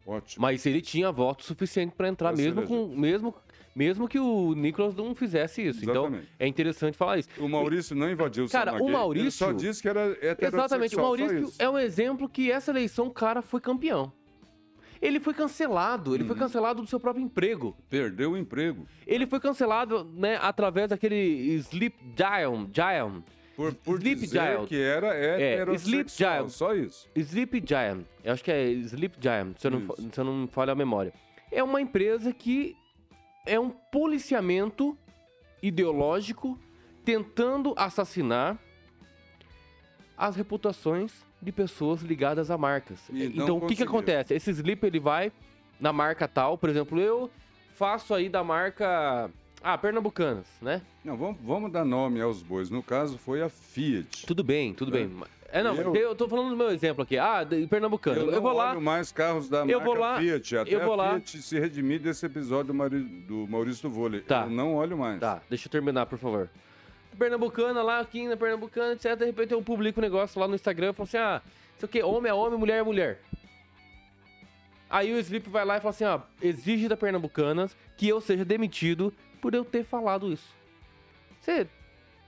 [0.07, 0.41] Ótimo.
[0.41, 3.35] Mas ele tinha voto suficiente para entrar, mesmo, com, mesmo
[3.75, 5.83] mesmo que o Nicolas não fizesse isso.
[5.83, 6.23] Então, Exatamente.
[6.23, 7.29] Então, é interessante falar isso.
[7.37, 9.25] O Maurício não invadiu o Cara, o Maurício...
[9.25, 10.95] Ele só disse que era heterossexual, Exatamente.
[10.95, 14.11] O Maurício é um exemplo que essa eleição o cara foi campeão.
[14.99, 16.29] Ele foi cancelado, ele uhum.
[16.29, 17.77] foi cancelado do seu próprio emprego.
[17.87, 18.87] Perdeu o emprego.
[19.05, 23.23] Ele foi cancelado, né, através daquele Sleep Giant, Giant
[23.57, 24.67] por, por Sleep Giant.
[24.67, 26.49] que era é, Sleep Giant.
[26.49, 27.09] só isso.
[27.15, 30.47] Sleep Giant, eu acho que é Sleep Giant, se eu, não, se eu não me
[30.47, 31.11] falha a memória.
[31.51, 32.77] É uma empresa que
[33.47, 34.95] é um policiamento
[35.59, 36.59] ideológico
[37.03, 38.59] tentando assassinar
[40.15, 43.09] as reputações de pessoas ligadas a marcas.
[43.11, 44.35] E então, o que, que acontece?
[44.35, 45.31] Esse Sleep ele vai
[45.79, 47.31] na marca tal, por exemplo, eu
[47.73, 49.31] faço aí da marca
[49.63, 50.81] Ah, Pernambucanas, né?
[51.03, 52.69] Não, vamos, vamos dar nome aos bois.
[52.69, 54.25] No caso, foi a Fiat.
[54.25, 54.99] Tudo bem, tudo É.
[54.99, 55.17] bem.
[55.49, 57.17] É, não, Eu- eu, tô falando do meu exemplo aqui.
[57.17, 58.19] Ah, de Pernambucano.
[58.19, 58.71] Eu, não vou lá.
[58.71, 60.57] olho mais carros da Eu marca vou lá, Fiat.
[60.57, 61.09] Até eu vou a lá.
[61.15, 64.21] Fiat se redimir desse episódio do, Mari- do Maurício do Vôlei.
[64.21, 64.43] Tá.
[64.43, 65.19] Eu não olho mais.
[65.19, 66.49] Tá, deixa eu terminar, por favor.
[67.17, 69.15] Pernambucana lá, aqui na Pernambucana, etc.
[69.17, 71.41] De repente eu publico um negócio lá no Instagram, falo assim, ah,
[71.75, 73.19] isso aqui, homem é homem, mulher é mulher.
[74.89, 78.45] Aí o Sleep vai lá e fala assim, ó, exige da Pernambucanas que eu seja
[78.45, 80.55] demitido por eu ter falado isso.
[81.41, 81.67] Você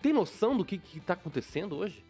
[0.01, 2.03] tem noção do que, que tá acontecendo hoje?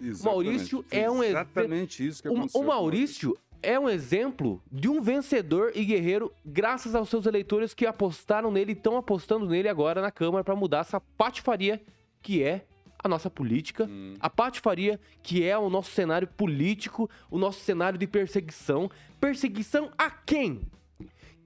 [0.00, 0.24] Exatamente.
[0.24, 2.60] Maurício é um Exatamente isso que O, aconteceu.
[2.60, 7.84] o Maurício é um exemplo de um vencedor e guerreiro graças aos seus eleitores que
[7.84, 11.82] apostaram nele e estão apostando nele agora na Câmara para mudar essa patifaria
[12.22, 12.64] que é
[13.02, 14.14] a nossa política, Hum.
[14.20, 18.90] a patifaria que é o nosso cenário político, o nosso cenário de perseguição.
[19.20, 20.62] Perseguição a quem?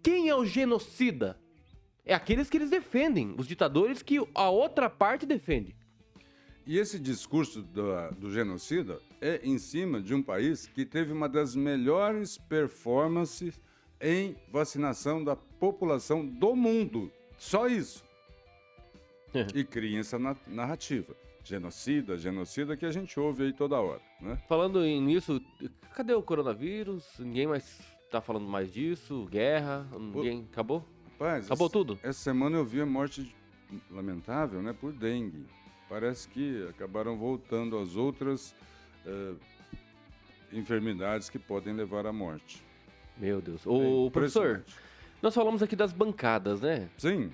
[0.03, 1.39] Quem é o genocida?
[2.05, 5.77] É aqueles que eles defendem, os ditadores que a outra parte defende.
[6.67, 11.29] E esse discurso do, do genocida é em cima de um país que teve uma
[11.29, 13.61] das melhores performances
[14.01, 17.11] em vacinação da população do mundo.
[17.39, 18.05] Só isso.
[19.55, 21.15] e cria essa na- narrativa.
[21.45, 24.39] Genocida, genocida, que a gente ouve aí toda hora, né?
[24.49, 25.41] Falando em- nisso,
[25.95, 27.05] cadê o coronavírus?
[27.19, 29.27] Ninguém mais tá falando mais disso?
[29.31, 29.87] Guerra?
[29.99, 30.47] Ninguém.
[30.53, 30.87] Acabou?
[31.13, 31.99] Rapaz, Acabou essa- tudo?
[32.03, 33.35] Essa semana eu vi a morte de-
[33.91, 35.45] lamentável, né, por dengue.
[35.89, 38.55] Parece que acabaram voltando as outras
[39.05, 39.35] eh,
[40.53, 42.63] enfermidades que podem levar à morte.
[43.17, 43.67] Meu Deus.
[43.67, 44.77] É Ô, professor, impressionante.
[45.21, 46.89] nós falamos aqui das bancadas, né?
[46.97, 47.33] Sim,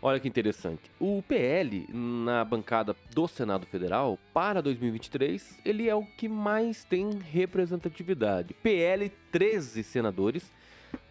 [0.00, 0.90] Olha que interessante.
[1.00, 7.10] O PL, na bancada do Senado Federal, para 2023, ele é o que mais tem
[7.18, 8.54] representatividade.
[8.54, 10.52] PL, 13 senadores.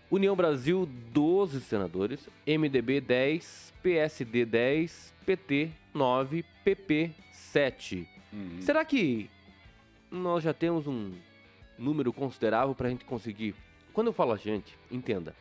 [0.10, 2.30] União Brasil, 12 senadores.
[2.45, 3.74] MDB, 10.
[3.82, 5.13] PSD, 10.
[5.26, 6.45] PT, 9.
[6.63, 8.08] PP, 7.
[8.32, 8.62] uhum.
[8.62, 9.30] Será que
[10.12, 11.12] nós já temos um
[11.78, 13.56] número considerável para a gente conseguir?
[13.91, 15.36] Quando eu falo a gente, entenda.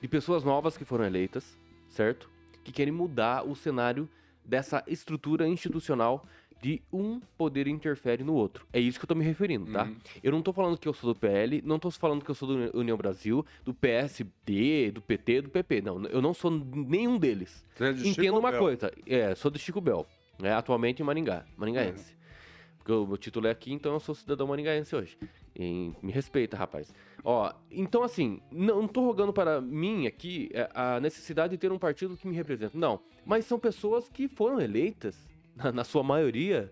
[0.00, 2.33] De pessoas novas que foram eleitas, certo?
[2.64, 4.08] Que querem mudar o cenário
[4.44, 6.26] dessa estrutura institucional
[6.64, 8.66] de um poder interfere no outro.
[8.72, 9.84] É isso que eu tô me referindo, tá?
[9.84, 9.96] Uhum.
[10.22, 12.48] Eu não tô falando que eu sou do PL, não tô falando que eu sou
[12.48, 15.82] do União Brasil, do PSD, do PT, do PP.
[15.82, 17.62] Não, eu não sou nenhum deles.
[17.74, 18.60] Você é de Entenda Chico uma Bel.
[18.60, 20.06] coisa, é, sou do Chico Bel,
[20.40, 22.14] né, atualmente em Maringá, maringaense.
[22.84, 25.16] Porque o meu título é aqui, então eu sou cidadão maringaense hoje.
[25.56, 26.92] E me respeita, rapaz.
[27.24, 31.72] Ó, então assim, não, não tô rogando para mim aqui é, a necessidade de ter
[31.72, 32.76] um partido que me representa.
[32.76, 35.16] Não, mas são pessoas que foram eleitas,
[35.56, 36.70] na, na sua maioria,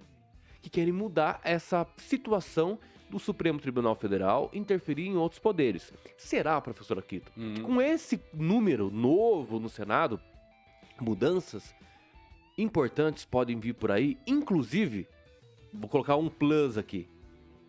[0.60, 5.90] que querem mudar essa situação do Supremo Tribunal Federal interferir em outros poderes.
[6.18, 10.20] Será, professor Aquito, que com esse número novo no Senado,
[11.00, 11.74] mudanças
[12.58, 15.08] importantes podem vir por aí, inclusive,
[15.72, 17.08] vou colocar um plus aqui,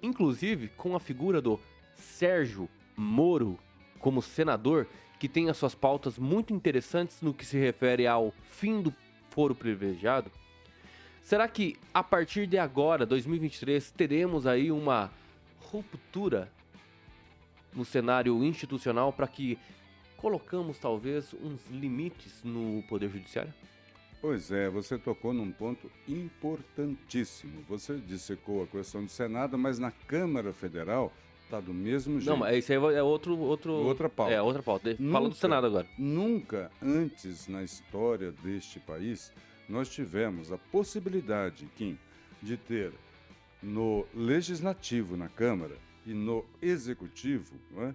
[0.01, 1.59] inclusive com a figura do
[1.95, 3.57] Sérgio Moro
[3.99, 4.87] como senador,
[5.19, 8.93] que tem as suas pautas muito interessantes no que se refere ao fim do
[9.29, 10.29] foro privilegiado.
[11.21, 15.09] Será que a partir de agora, 2023, teremos aí uma
[15.71, 16.51] ruptura
[17.73, 19.57] no cenário institucional para que
[20.17, 23.53] colocamos talvez uns limites no poder judiciário?
[24.23, 27.61] Pois é, você tocou num ponto importantíssimo.
[27.67, 31.11] Você dissecou a questão do Senado, mas na Câmara Federal
[31.43, 32.29] está do mesmo jeito.
[32.29, 34.33] Não, mas isso aí é outro outro Outra pauta.
[34.33, 34.95] É outra pauta.
[34.95, 35.35] Fala do Nunca.
[35.35, 35.85] Senado agora.
[35.97, 39.33] Nunca antes na história deste país
[39.67, 41.99] nós tivemos a possibilidade, Kim,
[42.41, 42.93] de ter
[43.61, 47.93] no legislativo, na Câmara, e no executivo, é,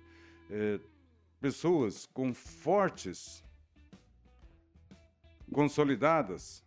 [0.50, 0.80] eh,
[1.40, 3.42] pessoas com fortes,
[5.52, 6.64] consolidadas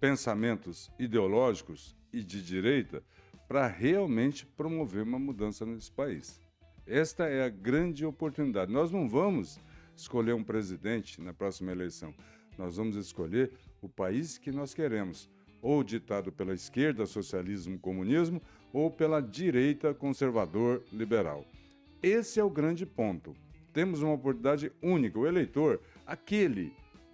[0.00, 3.02] pensamentos ideológicos e de direita
[3.46, 6.40] para realmente promover uma mudança nesse país.
[6.86, 8.72] Esta é a grande oportunidade.
[8.72, 9.60] Nós não vamos
[9.96, 12.12] escolher um presidente na próxima eleição.
[12.58, 18.90] Nós vamos escolher o país que nós queremos, ou ditado pela esquerda, socialismo, comunismo, ou
[18.90, 21.46] pela direita, conservador, liberal.
[22.02, 23.36] Esse é o grande ponto.
[23.72, 25.18] Temos uma oportunidade única.
[25.18, 26.72] O eleitor, aquele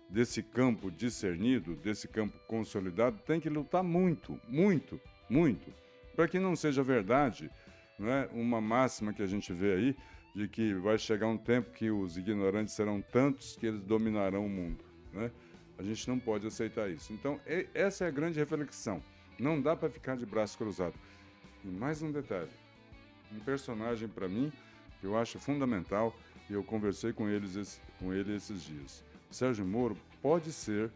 [0.09, 5.73] desse campo discernido, desse campo consolidado, tem que lutar muito, muito, muito,
[6.17, 7.51] para que não seja verdade
[7.99, 9.97] não é, uma máxima que a gente vê aí
[10.35, 14.49] de que vai chegar um tempo que os ignorantes serão tantos que eles dominarão o
[14.49, 14.85] mundo.
[15.13, 15.31] Né?
[15.77, 17.13] A gente não pode aceitar isso.
[17.13, 17.41] Então,
[17.75, 19.03] essa é a grande reflexão.
[19.39, 20.95] Não dá para ficar de braço cruzado.
[21.65, 22.51] E mais um detalhe:
[23.33, 24.53] um personagem para mim
[25.01, 26.15] que eu acho fundamental
[26.49, 29.05] e eu conversei com eles com ele esses dias.
[29.31, 30.91] Sérgio Moro pode ser,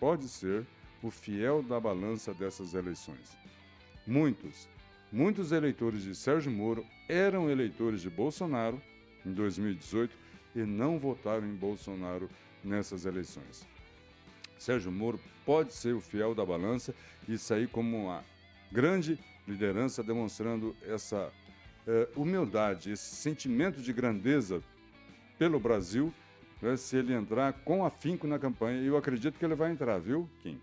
[0.00, 0.66] pode ser
[1.02, 3.36] o fiel da balança dessas eleições.
[4.06, 4.68] Muitos,
[5.10, 8.80] muitos eleitores de Sérgio Moro eram eleitores de Bolsonaro
[9.24, 10.16] em 2018
[10.54, 12.28] e não votaram em Bolsonaro
[12.64, 13.66] nessas eleições.
[14.58, 16.94] Sérgio Moro pode ser o fiel da balança
[17.28, 18.24] e sair como uma
[18.70, 21.32] grande liderança, demonstrando essa
[21.86, 24.62] eh, humildade, esse sentimento de grandeza
[25.38, 26.14] pelo Brasil,
[26.76, 28.80] se ele entrar com afinco na campanha.
[28.80, 30.60] E eu acredito que ele vai entrar, viu, Kim?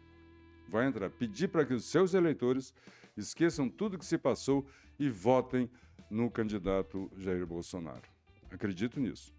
[0.67, 1.09] Vai entrar.
[1.09, 2.73] Pedir para que os seus eleitores
[3.17, 4.65] esqueçam tudo que se passou
[4.97, 5.69] e votem
[6.09, 8.03] no candidato Jair Bolsonaro.
[8.49, 9.33] Acredito nisso.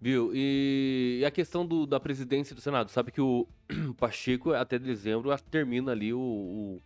[0.00, 0.32] Viu?
[0.34, 2.90] E a questão do, da presidência do Senado.
[2.90, 3.46] Sabe que o
[3.98, 6.82] Pacheco, até dezembro, termina ali o, o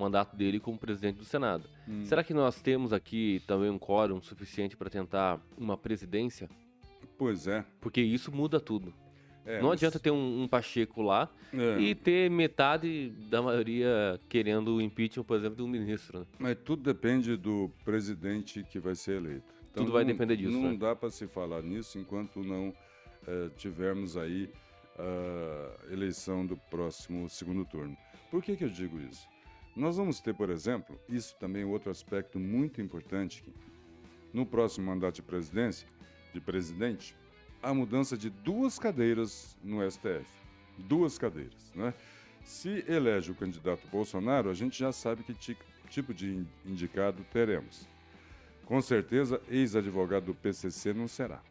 [0.00, 1.68] mandato dele como presidente do Senado.
[1.88, 2.04] Hum.
[2.04, 6.48] Será que nós temos aqui também um quórum suficiente para tentar uma presidência?
[7.20, 7.62] Pois é.
[7.82, 8.94] Porque isso muda tudo.
[9.44, 11.78] É, não adianta ter um, um Pacheco lá é.
[11.78, 16.20] e ter metade da maioria querendo o impeachment, por exemplo, de um ministro.
[16.20, 16.26] Né?
[16.38, 19.54] Mas tudo depende do presidente que vai ser eleito.
[19.70, 20.50] Então, Tudo vai não, depender disso.
[20.50, 20.78] Não né?
[20.78, 22.72] dá para se falar nisso enquanto não
[23.26, 24.50] é, tivermos aí
[24.98, 27.94] a eleição do próximo segundo turno.
[28.30, 29.28] Por que, que eu digo isso?
[29.76, 33.44] Nós vamos ter, por exemplo, isso também é outro aspecto muito importante,
[34.32, 35.86] no próximo mandato de presidência,
[36.32, 37.14] de presidente,
[37.62, 40.26] a mudança de duas cadeiras no STF.
[40.78, 41.92] Duas cadeiras, né?
[42.42, 45.34] Se elege o candidato Bolsonaro, a gente já sabe que
[45.90, 47.86] tipo de indicado teremos.
[48.64, 51.42] Com certeza, ex-advogado do PCC não será.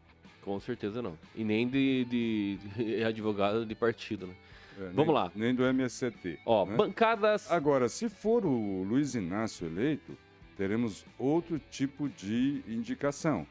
[0.42, 1.16] Com certeza não.
[1.36, 4.34] E nem de, de, de advogado de partido, né?
[4.78, 5.32] É, Vamos nem, lá.
[5.34, 6.38] Nem do MST.
[6.46, 6.76] Ó, né?
[6.76, 7.50] bancadas.
[7.50, 10.16] Agora, se for o Luiz Inácio eleito,
[10.56, 13.46] teremos outro tipo de indicação.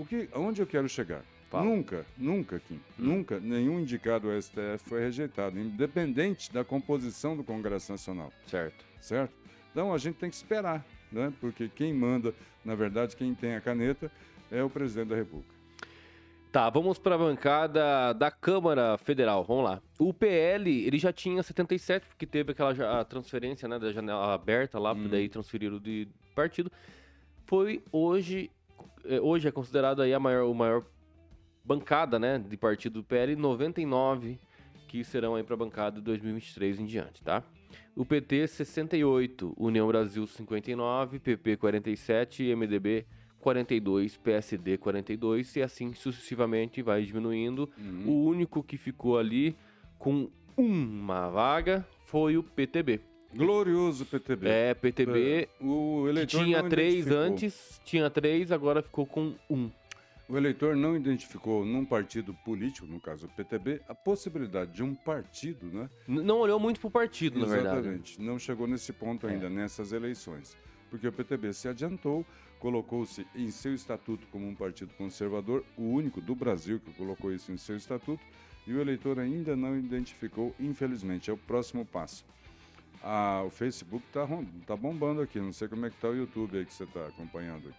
[0.00, 1.22] O, que, onde eu quero chegar?
[1.48, 1.64] Fala.
[1.64, 2.80] Nunca, nunca, Kim, hum.
[2.98, 8.32] nunca nenhum indicado ao STF foi rejeitado, independente da composição do Congresso Nacional.
[8.46, 8.84] Certo.
[9.00, 9.34] Certo?
[9.72, 11.32] Então a gente tem que esperar né?
[11.40, 12.34] porque quem manda,
[12.64, 14.10] na verdade, quem tem a caneta
[14.50, 15.54] é o presidente da República.
[16.52, 19.44] Tá, vamos para a bancada da Câmara Federal.
[19.44, 19.80] Vamos lá.
[20.00, 24.92] O PL, ele já tinha 77, porque teve aquela transferência né, da janela aberta lá,
[24.92, 25.08] hum.
[25.08, 26.70] daí transferiram de partido.
[27.46, 28.50] Foi hoje,
[29.22, 30.84] hoje é considerado aí a maior, o maior
[31.64, 34.38] bancada né, de partido do PL, 99
[34.90, 37.44] que serão aí para a bancada de 2023 em diante, tá?
[37.94, 43.06] O PT 68, União Brasil 59, PP 47, MDB
[43.38, 47.70] 42, PSD 42 e assim sucessivamente vai diminuindo.
[47.78, 48.08] Uhum.
[48.08, 49.56] O único que ficou ali
[49.96, 53.00] com uma vaga foi o PTB.
[53.34, 54.48] Glorioso PTB.
[54.48, 55.48] É, PTB.
[55.60, 59.70] É, o eleitor tinha três antes, tinha três, agora ficou com um.
[60.28, 64.94] O eleitor não identificou num partido político, no caso o PTB, a possibilidade de um
[64.94, 65.90] partido, né?
[66.06, 67.64] N não olhou muito para o partido, Exatamente.
[67.64, 67.88] na verdade.
[67.88, 68.22] Exatamente.
[68.22, 69.50] Não chegou nesse ponto ainda, é.
[69.50, 70.56] nessas eleições.
[70.88, 72.24] Porque o PTB se adiantou,
[72.60, 77.50] colocou-se em seu estatuto como um partido conservador, o único do Brasil que colocou isso
[77.50, 78.22] em seu estatuto,
[78.66, 81.28] e o eleitor ainda não identificou, infelizmente.
[81.28, 82.24] É o próximo passo.
[83.02, 84.26] Ah, o Facebook está
[84.66, 87.06] tá bombando aqui, não sei como é que está o YouTube aí que você está
[87.06, 87.74] acompanhando.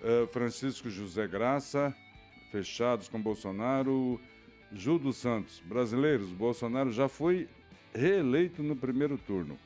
[0.00, 1.94] Uh, Francisco José Graça,
[2.50, 4.20] fechados com Bolsonaro.
[4.72, 7.48] Ju dos Santos, brasileiros, Bolsonaro já foi
[7.92, 9.58] reeleito no primeiro turno.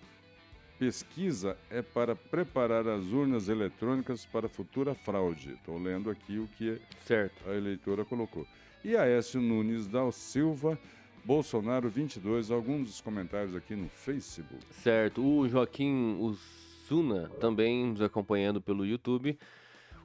[0.78, 5.52] Pesquisa é para preparar as urnas eletrônicas para futura fraude.
[5.52, 7.48] Estou lendo aqui o que certo.
[7.48, 8.46] a eleitora colocou.
[8.82, 10.78] E Aécio Nunes da Silva,
[11.24, 14.62] Bolsonaro 22, alguns dos comentários aqui no Facebook.
[14.70, 15.24] Certo.
[15.24, 19.38] O Joaquim Usuna também nos acompanhando pelo YouTube.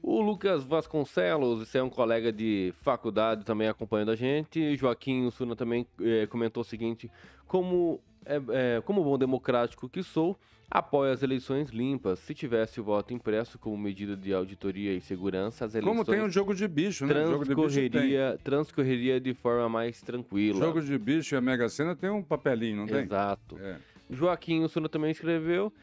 [0.01, 4.77] O Lucas Vasconcelos, esse é um colega de faculdade também acompanhando a gente.
[4.77, 7.11] Joaquim Ussuna também é, comentou o seguinte:
[7.45, 12.19] como, é, é, como bom democrático que sou, apoio as eleições limpas.
[12.19, 15.97] Se tivesse o voto impresso como medida de auditoria e segurança, as eleições.
[15.97, 17.13] Como tem um jogo de bicho, né?
[17.13, 20.59] Transcorreria, de, transcorreria de forma mais tranquila.
[20.59, 23.03] Jogo de bicho e a Mega Sena tem um papelinho, não tem?
[23.03, 23.57] Exato.
[23.59, 23.77] É.
[24.09, 25.73] Joaquim Ussuna também escreveu.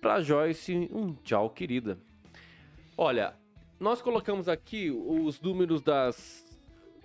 [0.00, 1.98] Pra Joyce, um tchau, querida.
[2.96, 3.34] Olha,
[3.80, 6.44] nós colocamos aqui os números das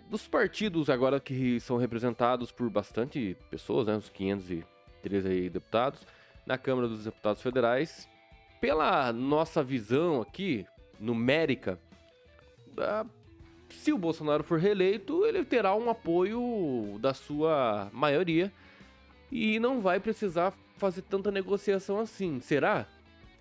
[0.10, 6.06] dos partidos agora que são representados por bastante pessoas, né, os 513 deputados
[6.46, 8.08] na Câmara dos Deputados Federais.
[8.60, 10.66] Pela nossa visão aqui
[11.00, 11.80] numérica,
[13.70, 18.52] se o Bolsonaro for reeleito, ele terá um apoio da sua maioria
[19.32, 22.40] e não vai precisar fazer tanta negociação assim.
[22.40, 22.88] Será?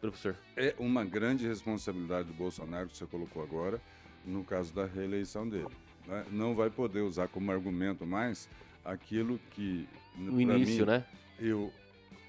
[0.00, 0.34] professor?
[0.56, 3.80] É uma grande responsabilidade do Bolsonaro que você colocou agora,
[4.24, 5.68] no caso da reeleição dele.
[6.06, 8.48] né, não vai poder usar como argumento mais
[8.84, 9.86] aquilo que
[10.16, 11.04] no início, mim, né?
[11.38, 11.72] Eu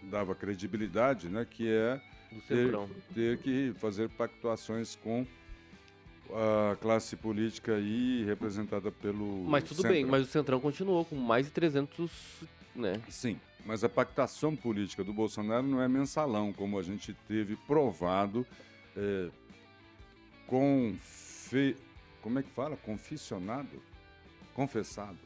[0.03, 1.45] dava credibilidade, né?
[1.49, 2.01] Que é
[2.47, 2.77] ter,
[3.13, 5.25] ter, que fazer pactuações com
[6.33, 9.43] a classe política aí representada pelo.
[9.43, 9.91] Mas tudo Centrão.
[9.93, 12.09] bem, mas o Centrão continuou com mais de 300,
[12.75, 13.01] né?
[13.09, 18.45] Sim, mas a pactação política do Bolsonaro não é mensalão, como a gente teve provado
[18.95, 19.29] é,
[20.47, 20.95] com.
[21.01, 21.75] Fe...
[22.21, 22.77] Como é que fala?
[22.77, 23.81] Confissionado?
[24.53, 25.17] Confessado.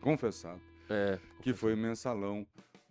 [0.00, 0.60] Confessado.
[0.88, 2.46] É, que foi mensalão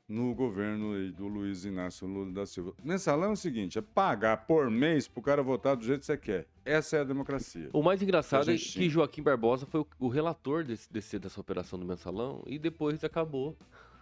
[0.10, 2.74] no governo do Luiz Inácio Lula da Silva.
[2.84, 6.18] Mensalão é o seguinte, é pagar por mês pro cara votar do jeito que você
[6.18, 6.48] quer.
[6.66, 7.70] Essa é a democracia.
[7.72, 11.78] O mais engraçado é que Joaquim Barbosa foi o, o relator desse, desse, dessa operação
[11.78, 13.56] do mensalão e depois acabou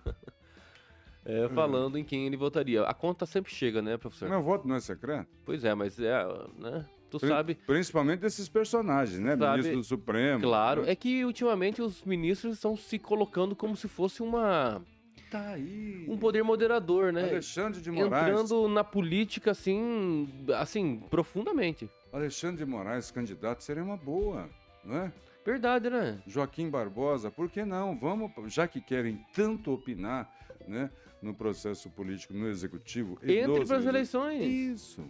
[1.25, 1.99] é, falando uhum.
[1.99, 2.83] em quem ele votaria.
[2.83, 4.29] A conta sempre chega, né, professor?
[4.29, 5.27] Meu voto não é secreto?
[5.43, 6.25] Pois é, mas é,
[6.57, 6.85] né?
[7.09, 7.55] Tu Pri sabe.
[7.55, 9.37] Principalmente desses personagens, né?
[9.37, 10.41] Sabe, Ministro do Supremo.
[10.41, 10.91] Claro, né?
[10.91, 14.81] é que ultimamente os ministros estão se colocando como se fosse uma.
[15.29, 16.05] Tá aí.
[16.07, 17.23] Um poder moderador, né?
[17.23, 18.29] Alexandre de Moraes.
[18.29, 21.89] Entrando na política assim, assim, profundamente.
[22.13, 24.49] Alexandre de Moraes, candidato, seria uma boa,
[24.85, 25.11] né?
[25.45, 26.21] Verdade, né?
[26.27, 27.97] Joaquim Barbosa, por que não?
[27.97, 30.29] Vamos, já que querem tanto opinar,
[30.67, 30.89] né,
[31.21, 33.17] no processo político, no executivo.
[33.23, 34.43] Entre para as eleições.
[34.43, 35.05] Isso.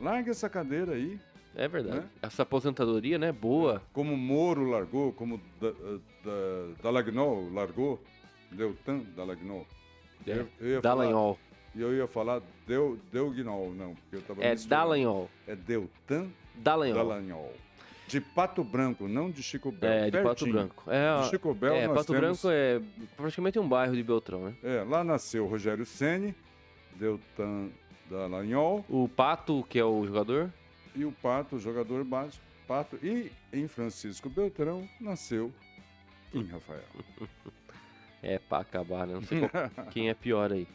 [0.00, 1.18] Larga essa cadeira aí.
[1.54, 2.00] É verdade.
[2.00, 2.08] Né?
[2.20, 3.32] Essa aposentadoria, né?
[3.32, 3.82] Boa.
[3.92, 8.02] Como Moro largou, como da, da, Dalagnol largou,
[8.50, 9.66] Deltan Dalagnol.
[10.26, 10.38] É.
[10.38, 11.38] Eu, eu Dallagnol.
[11.74, 15.30] E eu ia falar Del, Delguinol, não, porque eu tava É Dallagnol.
[15.46, 16.96] É Deltan Dallagnol.
[16.96, 17.52] Dallagnol.
[18.08, 19.90] De Pato Branco, não de Chico Bel.
[19.90, 20.28] É, de Pertinho.
[20.28, 20.84] Pato Branco.
[20.86, 22.20] É, de Chico Bel, é, Pato temos...
[22.20, 22.80] Branco é
[23.16, 24.54] praticamente um bairro de Beltrão, né?
[24.62, 26.34] É, lá nasceu Rogério Ceni,
[26.94, 27.68] Deltan
[28.08, 28.84] Dallagnol.
[28.88, 30.50] O Pato, que é o jogador?
[30.96, 32.98] e o Pato, jogador básico, Pato.
[33.02, 35.52] E em Francisco Beltrão nasceu
[36.32, 36.82] Kim Rafael.
[38.22, 39.14] É pra acabar, né?
[39.14, 40.66] Não sei qual, quem é pior aí.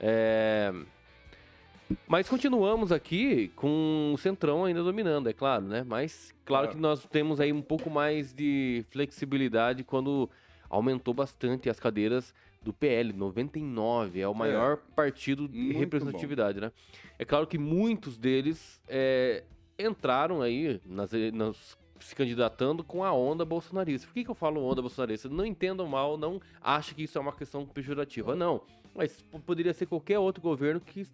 [0.00, 0.72] É...
[2.08, 5.84] Mas continuamos aqui com o Centrão ainda dominando, é claro, né?
[5.86, 10.28] Mas claro que nós temos aí um pouco mais de flexibilidade quando
[10.68, 16.66] aumentou bastante as cadeiras do PL, 99, é o maior é, partido de representatividade, bom.
[16.66, 16.72] né?
[17.16, 19.44] É claro que muitos deles é,
[19.78, 24.06] entraram aí nas, nas, se candidatando com a onda bolsonarista.
[24.06, 25.28] Por que, que eu falo onda bolsonarista?
[25.28, 28.62] Não entendam mal, não acho que isso é uma questão pejorativa, não.
[28.94, 31.06] Mas poderia ser qualquer outro governo que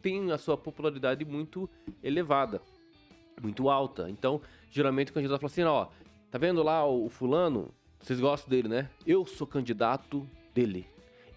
[0.00, 1.68] tem a sua popularidade muito
[2.02, 2.60] elevada,
[3.40, 4.10] muito alta.
[4.10, 5.86] Então, geralmente o candidato fala assim, ó,
[6.30, 7.72] tá vendo lá o fulano?
[8.00, 8.90] Vocês gostam dele, né?
[9.06, 10.86] Eu sou candidato dele.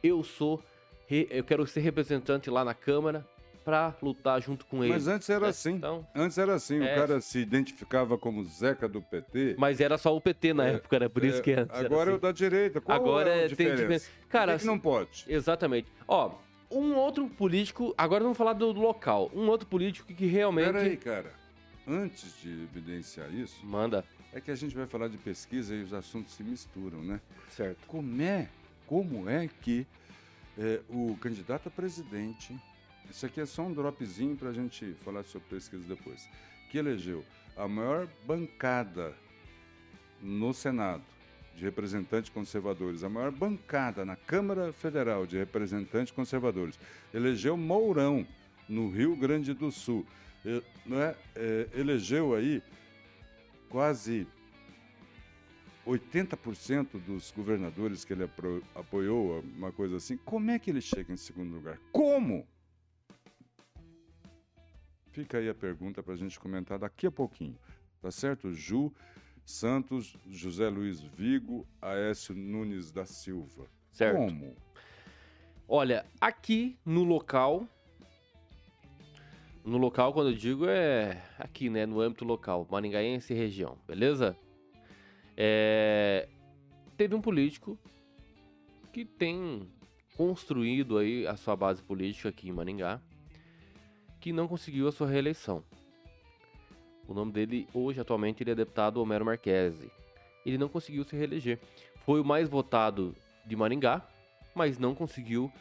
[0.01, 0.61] Eu sou,
[1.09, 3.25] eu quero ser representante lá na Câmara
[3.65, 4.93] para lutar junto com ele.
[4.93, 5.73] Mas antes era é, assim.
[5.73, 9.55] Então, antes era assim, é, o cara se identificava como Zeca do PT.
[9.57, 12.13] Mas era só o PT na é, época, era por isso que antes Agora é
[12.13, 12.79] o da direita.
[12.79, 13.57] Qual agora é a diferença?
[13.57, 14.09] tem diferença.
[14.29, 15.25] Cara, que, que não pode.
[15.27, 15.91] Exatamente.
[16.07, 16.31] Ó,
[16.69, 19.31] um outro político, agora vamos falar do local.
[19.33, 21.33] Um outro político que realmente Peraí, cara.
[21.87, 24.05] Antes de evidenciar isso, manda.
[24.31, 27.19] É que a gente vai falar de pesquisa e os assuntos se misturam, né?
[27.49, 27.87] Certo.
[27.87, 28.49] Como é
[28.85, 29.85] como é que
[30.57, 32.55] é, o candidato a presidente,
[33.09, 36.27] isso aqui é só um dropzinho para a gente falar sobre pesquisa depois,
[36.69, 37.23] que elegeu
[37.55, 39.13] a maior bancada
[40.21, 41.03] no Senado
[41.55, 46.77] de representantes conservadores, a maior bancada na Câmara Federal de representantes conservadores,
[47.13, 48.27] elegeu Mourão
[48.67, 50.05] no Rio Grande do Sul,
[50.45, 52.61] é, é elegeu aí
[53.69, 54.27] quase
[55.85, 58.29] 80% dos governadores que ele
[58.73, 61.79] apoiou, uma coisa assim, como é que ele chega em segundo lugar?
[61.91, 62.45] Como?
[65.15, 67.57] Fica aí a pergunta para a gente comentar daqui a pouquinho.
[68.01, 68.51] Tá certo?
[68.51, 68.91] Ju
[69.45, 73.65] Santos, José Luiz Vigo, Aécio Nunes da Silva.
[73.93, 74.17] Certo.
[74.17, 74.53] Como?
[75.69, 77.65] Olha, aqui no local.
[79.63, 81.85] No local, quando eu digo, é aqui, né?
[81.85, 84.35] No âmbito local, Maringaense e região, beleza?
[85.37, 86.27] É,
[86.97, 87.79] teve um político
[88.91, 89.65] que tem
[90.17, 93.01] construído aí a sua base política aqui em Maringá,
[94.25, 95.63] que não conseguiu a sua reeleição.
[97.07, 99.91] O nome dele, hoje, atualmente, ele é deputado Homero Marquesi.
[100.43, 101.59] Ele não conseguiu se reeleger.
[102.03, 103.15] Foi o mais votado
[103.45, 104.01] de Maringá,
[104.55, 105.51] mas não conseguiu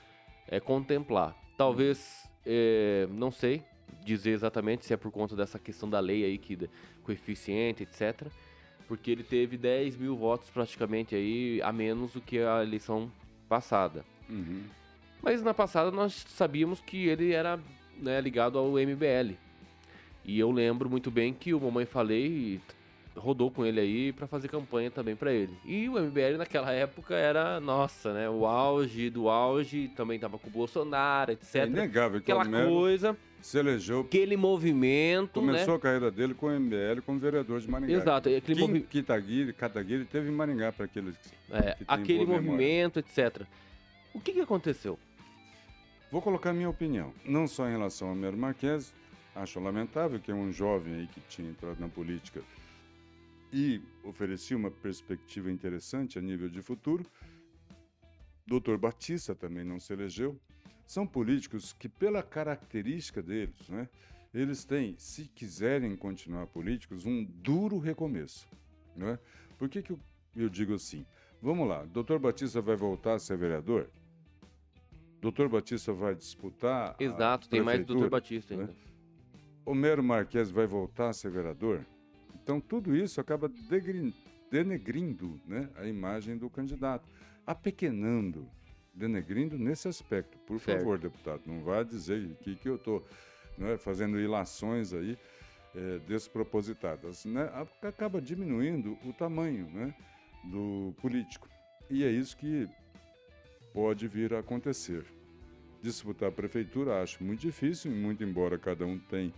[0.48, 1.36] é, contemplar.
[1.58, 3.62] Talvez, é, não sei
[4.02, 6.58] dizer exatamente se é por conta dessa questão da lei aí, que
[7.02, 8.32] coeficiente, etc
[8.86, 13.10] porque ele teve 10 mil votos praticamente aí a menos do que a eleição
[13.48, 14.04] passada.
[14.28, 14.64] Uhum.
[15.22, 17.58] Mas na passada nós sabíamos que ele era
[18.00, 19.34] né, ligado ao MBL.
[20.24, 22.60] E eu lembro muito bem que o Mamãe Falei
[23.16, 25.52] rodou com ele aí para fazer campanha também para ele.
[25.64, 30.48] E o MBL naquela época era, nossa, né, o auge do auge, também tava com
[30.48, 31.54] o Bolsonaro, etc.
[31.54, 34.00] É inegável que aquela coisa se elegeu.
[34.00, 35.40] Aquele movimento.
[35.40, 35.76] Começou né?
[35.76, 37.92] a carreira dele com o MBL como vereador de Maringá.
[37.92, 38.28] Exato.
[38.30, 38.80] Aquele movi...
[38.80, 41.14] Kitaguiri, Kataguiri teve em Maringá para aqueles.
[41.50, 43.42] É, aquele movimento, etc.
[44.14, 44.98] O que, que aconteceu?
[46.14, 47.12] Vou colocar minha opinião.
[47.24, 48.94] Não só em relação ao Mero Marques,
[49.34, 52.40] acho lamentável que é um jovem aí que tinha entrado na política
[53.52, 57.04] e oferecia uma perspectiva interessante a nível de futuro.
[58.46, 60.40] Doutor Batista também não se elegeu.
[60.86, 63.88] São políticos que, pela característica deles, né,
[64.32, 68.46] eles têm, se quiserem continuar políticos, um duro recomeço.
[68.96, 69.18] Não é?
[69.58, 69.98] Por que, que eu,
[70.36, 71.04] eu digo assim?
[71.42, 73.90] Vamos lá, doutor Batista vai voltar a ser vereador?
[75.24, 76.96] Doutor Batista vai disputar.
[77.00, 78.60] Exato, tem mais doutor Batista né?
[78.60, 78.72] ainda.
[78.72, 78.78] Né?
[79.64, 81.80] Homero Marques vai voltar a ser vereador?
[82.34, 83.50] Então, tudo isso acaba
[84.50, 87.08] denegrindo né, a imagem do candidato,
[87.46, 88.46] apequenando
[88.92, 90.36] denegrindo nesse aspecto.
[90.40, 90.80] Por certo.
[90.80, 93.02] favor, deputado, não vá dizer que, que eu estou
[93.56, 95.16] né, fazendo ilações aí
[95.74, 97.24] é, despropositadas.
[97.24, 97.50] Né?
[97.80, 99.94] Acaba diminuindo o tamanho né,
[100.44, 101.48] do político.
[101.88, 102.68] E é isso que
[103.72, 105.13] pode vir a acontecer.
[105.84, 109.30] Disputar a prefeitura acho muito difícil, muito embora cada um tenha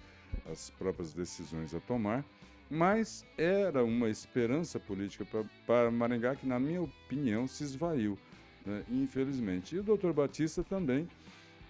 [0.48, 2.24] as próprias decisões a tomar,
[2.70, 5.26] mas era uma esperança política
[5.66, 8.16] para Maringá que, na minha opinião, se esvaiu
[8.64, 9.74] né, infelizmente.
[9.74, 11.08] E o doutor Batista também,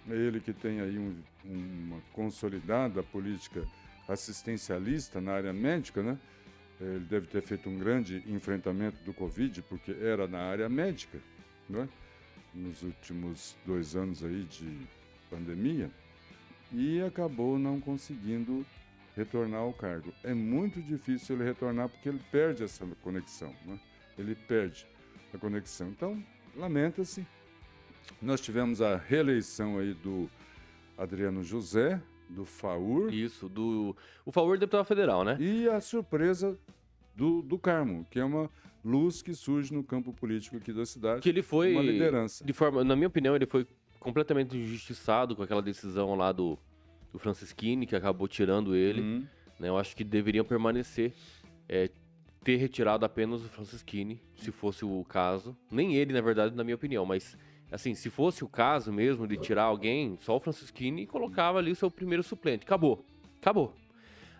[0.07, 3.65] ele que tem aí um, uma consolidada política
[4.07, 6.19] assistencialista na área médica, né?
[6.79, 11.17] Ele deve ter feito um grande enfrentamento do Covid, porque era na área médica,
[11.67, 11.89] né?
[12.57, 14.77] Nos últimos dois anos aí de
[15.29, 15.89] pandemia,
[16.71, 18.65] e acabou não conseguindo
[19.15, 20.13] retornar ao cargo.
[20.23, 23.79] É muito difícil ele retornar porque ele perde essa conexão, né?
[24.17, 24.85] ele perde
[25.33, 25.89] a conexão.
[25.89, 26.23] Então,
[26.55, 27.25] lamenta-se.
[28.21, 30.29] Nós tivemos a reeleição aí do
[30.97, 33.13] Adriano José, do FAUR.
[33.13, 33.95] Isso, do.
[34.25, 35.37] O FAUR é deputado federal, né?
[35.39, 36.57] E a surpresa
[37.17, 38.49] do, do Carmo, que é uma
[38.85, 41.21] luz que surge no campo político aqui da cidade.
[41.21, 41.73] Que ele foi.
[41.73, 42.45] Uma liderança.
[42.45, 43.65] De forma, na minha opinião, ele foi
[43.99, 46.57] completamente injustiçado com aquela decisão lá do,
[47.11, 49.01] do Francisquini, que acabou tirando ele.
[49.01, 49.27] Uhum.
[49.59, 49.67] Né?
[49.67, 51.11] Eu acho que deveriam permanecer.
[51.67, 51.89] É,
[52.43, 55.57] ter retirado apenas o Francisquini, se fosse o caso.
[55.69, 57.37] Nem ele, na verdade, na minha opinião, mas
[57.69, 61.75] assim, se fosse o caso mesmo de tirar alguém, só o Francisquini colocava ali o
[61.75, 62.63] seu primeiro suplente.
[62.63, 63.03] Acabou.
[63.41, 63.73] Acabou.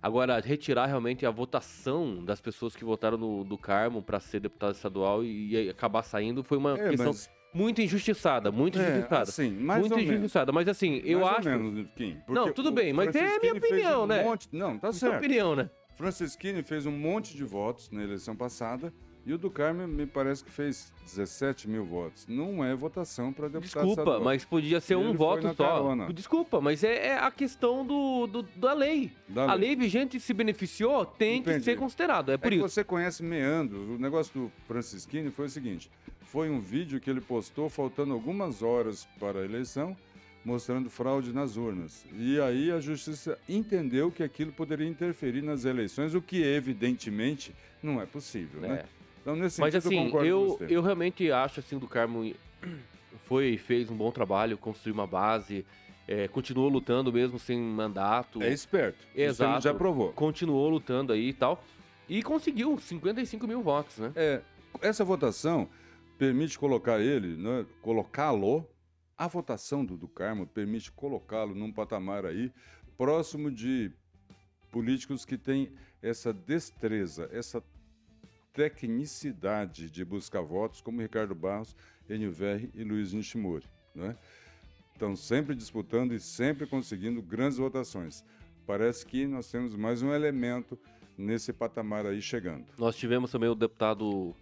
[0.02, 4.76] Agora, retirar realmente a votação das pessoas que votaram no, do Carmo para ser deputado
[4.76, 7.30] estadual e, e, acabar saindo foi uma é, questão mas...
[7.54, 9.24] muito injustiçada, muito é, injustiçada.
[9.24, 11.50] Assim, mais muito injustiçada, mas assim, mais eu acho.
[11.50, 14.24] Menos, Kim, não, tudo bem, mas é a minha opinião, um né?
[14.24, 14.48] Monte...
[14.52, 15.14] Não, tá certo.
[15.14, 15.70] Minha opinião, né?
[15.96, 18.94] Francisquini fez um monte de votos na eleição passada
[19.28, 22.26] e o do Carmo me parece que fez 17 mil votos.
[22.30, 24.24] Não é votação para deputado Desculpa, estadual.
[24.24, 25.68] mas podia ser um voto só.
[25.68, 26.14] Carona.
[26.14, 29.12] Desculpa, mas é, é, a questão do, do da lei.
[29.28, 29.76] Da a lei.
[29.76, 31.58] vigente se beneficiou, tem Entendi.
[31.58, 32.32] que ser considerado.
[32.32, 32.70] É por é isso.
[32.70, 33.90] você conhece meandros.
[33.90, 38.64] O negócio do Francisquini foi o seguinte: foi um vídeo que ele postou faltando algumas
[38.64, 39.94] horas para a eleição
[40.46, 42.06] mostrando fraude nas urnas.
[42.14, 47.54] E aí a justiça entendeu que aquilo poderia interferir nas eleições, o que evidentemente
[47.84, 48.68] não é possível, né?
[48.68, 48.72] é.
[48.72, 48.86] né?
[49.28, 52.34] Então nesse Mas assim, eu, eu, eu realmente acho assim do Carmo
[53.26, 55.66] foi fez um bom trabalho, construiu uma base,
[56.08, 58.42] é, continuou lutando mesmo sem mandato.
[58.42, 59.06] É esperto.
[59.14, 59.62] Exato.
[59.62, 60.14] Já provou.
[60.14, 61.62] Continuou lutando aí e tal.
[62.08, 64.14] E conseguiu 55 mil votos, né?
[64.16, 64.42] É,
[64.80, 65.68] essa votação
[66.18, 68.66] permite colocar ele, né, colocá-lo
[69.18, 72.50] a votação do, do Carmo permite colocá-lo num patamar aí
[72.98, 73.92] próximo de
[74.72, 75.70] políticos que têm
[76.02, 77.62] essa destreza, essa
[78.58, 81.76] tecnicidade de buscar votos, como Ricardo Barros,
[82.10, 83.68] Enio Verri e Luiz Nishimori.
[83.94, 84.18] Né?
[84.94, 88.26] Estão sempre disputando e sempre conseguindo grandes votações.
[88.66, 90.78] Parece que nós temos mais um elemento
[91.16, 92.66] nesse patamar aí chegando.
[92.80, 94.36] Nós tivemos também o deputado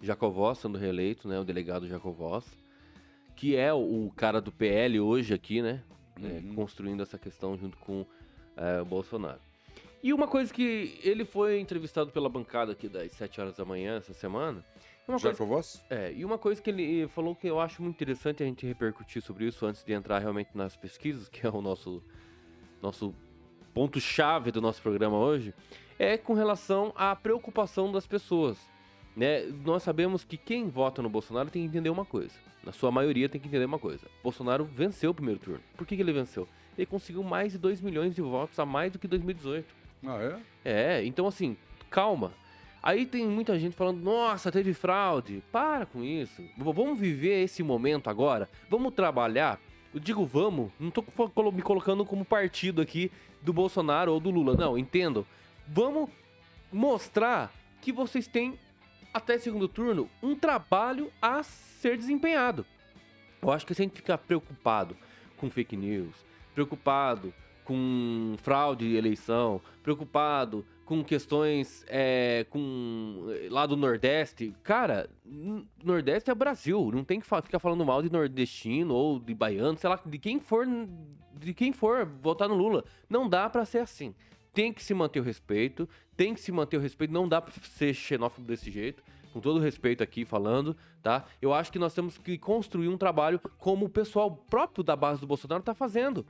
[0.00, 2.44] Jacovós sendo reeleito, né, o delegado Jacovós
[3.36, 5.82] que é o cara do PL hoje aqui, né?
[6.16, 6.52] É, uhum.
[6.52, 8.06] É, construindo essa questão junto com
[8.56, 9.40] é, o Bolsonaro.
[10.02, 13.98] E uma coisa que ele foi entrevistado pela bancada aqui das 7 horas da manhã
[13.98, 14.64] essa semana.
[15.06, 15.84] Uma Já coisa, voz?
[15.88, 19.22] É, e uma coisa que ele falou que eu acho muito interessante a gente repercutir
[19.22, 22.02] sobre isso antes de entrar realmente nas pesquisas, que é o nosso,
[22.82, 23.14] nosso
[23.72, 25.54] ponto-chave do nosso programa hoje,
[25.98, 28.58] é com relação à preocupação das pessoas.
[29.16, 29.42] Né?
[29.64, 32.34] Nós sabemos que quem vota no Bolsonaro tem que entender uma coisa
[32.64, 34.06] na sua maioria, tem que entender uma coisa.
[34.22, 35.60] Bolsonaro venceu o primeiro turno.
[35.76, 36.48] Por que, que ele venceu?
[36.76, 39.81] Ele conseguiu mais de 2 milhões de votos a mais do que 2018.
[40.06, 40.40] Ah, é?
[40.64, 41.56] É, então assim,
[41.90, 42.32] calma.
[42.82, 45.42] Aí tem muita gente falando, nossa, teve fraude.
[45.52, 46.42] Para com isso.
[46.56, 48.48] Vamos viver esse momento agora.
[48.68, 49.60] Vamos trabalhar.
[49.94, 51.04] Eu digo vamos, não tô
[51.52, 54.56] me colocando como partido aqui do Bolsonaro ou do Lula.
[54.56, 55.26] Não, entendo.
[55.68, 56.10] Vamos
[56.72, 58.58] mostrar que vocês têm,
[59.12, 62.66] até segundo turno, um trabalho a ser desempenhado.
[63.40, 64.96] Eu acho que se a gente ficar preocupado
[65.36, 66.14] com fake news,
[66.54, 67.34] preocupado
[67.64, 75.08] com fraude de eleição, preocupado com questões é, com lá do Nordeste, cara,
[75.82, 79.88] Nordeste é Brasil, não tem que ficar falando mal de nordestino ou de baiano, sei
[79.88, 80.66] lá, de quem for,
[81.38, 82.84] de quem for votar no Lula.
[83.08, 84.14] Não dá pra ser assim.
[84.52, 87.54] Tem que se manter o respeito, tem que se manter o respeito, não dá pra
[87.62, 89.02] ser xenófobo desse jeito.
[89.32, 91.24] Com todo o respeito aqui falando, tá?
[91.40, 95.20] Eu acho que nós temos que construir um trabalho como o pessoal próprio da base
[95.20, 96.26] do Bolsonaro tá fazendo.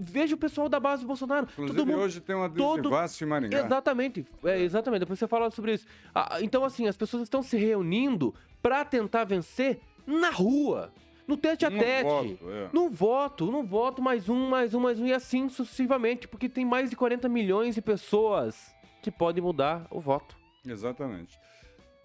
[0.00, 1.46] Veja o pessoal da base do Bolsonaro.
[1.52, 3.64] Inclusive, todo mundo hoje tem uma todo- em Maringá.
[3.64, 5.00] Exatamente, é, exatamente.
[5.00, 5.86] Depois você fala sobre isso.
[6.14, 10.92] Ah, então, assim, as pessoas estão se reunindo pra tentar vencer na rua,
[11.26, 12.04] no tete a No tete.
[12.04, 12.68] voto, é.
[12.72, 16.64] No voto, no voto, mais um, mais um, mais um, e assim sucessivamente, porque tem
[16.64, 20.36] mais de 40 milhões de pessoas que podem mudar o voto.
[20.66, 21.38] Exatamente.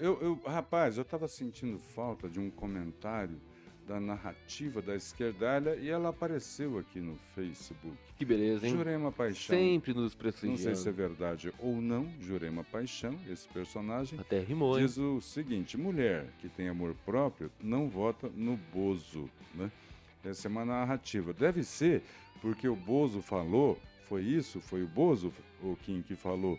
[0.01, 3.39] Eu, eu- rapaz, eu estava sentindo falta de um comentário
[3.87, 7.95] da narrativa da esquerdalha e ela apareceu aqui no Facebook.
[8.17, 8.73] Que beleza, hein?
[8.75, 9.55] Jurema Paixão.
[9.55, 10.77] Sempre nos Não sei prestigiando.
[10.77, 14.85] se é verdade ou não, Jurema Paixão, esse personagem, Até rimou, hein?
[14.85, 19.29] diz o seguinte: mulher que tem amor próprio não vota no Bozo.
[19.53, 19.71] Né?
[20.23, 21.33] Essa é uma narrativa.
[21.33, 22.01] Deve ser
[22.41, 23.77] porque o Bozo falou,
[24.07, 24.61] foi isso?
[24.61, 25.31] Foi o Bozo,
[25.61, 26.57] o Kim, que falou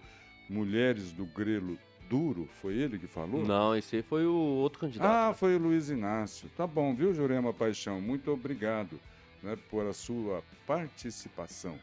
[0.48, 1.76] mulheres do grelo
[2.12, 2.46] duro?
[2.60, 3.42] Foi ele que falou?
[3.42, 5.08] Não, esse aí foi o outro candidato.
[5.08, 6.46] Ah, foi o Luiz Inácio.
[6.54, 8.02] Tá bom, viu, Jurema Paixão?
[8.02, 9.00] Muito obrigado
[9.42, 11.78] né, por a sua participação.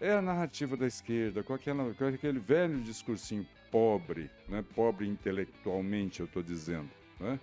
[0.00, 6.20] É a narrativa da esquerda, com, aquela, com aquele velho discursinho pobre, né, pobre intelectualmente,
[6.20, 7.40] eu estou dizendo, né,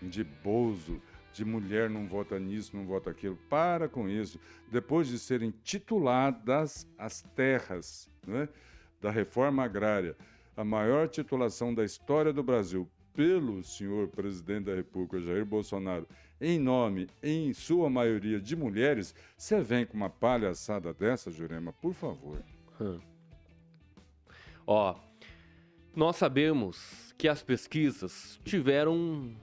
[0.00, 3.36] de bozo, de mulher não vota nisso, não vota aquilo.
[3.48, 4.38] Para com isso.
[4.70, 8.48] Depois de serem tituladas as terras né,
[9.00, 10.14] da reforma agrária,
[10.56, 16.06] a maior titulação da história do Brasil pelo senhor presidente da República, Jair Bolsonaro,
[16.40, 21.72] em nome, em sua maioria, de mulheres, você vem com uma palhaçada dessa, Jurema?
[21.74, 22.42] Por favor.
[22.80, 22.98] Hum.
[24.66, 24.96] Ó,
[25.94, 29.36] nós sabemos que as pesquisas tiveram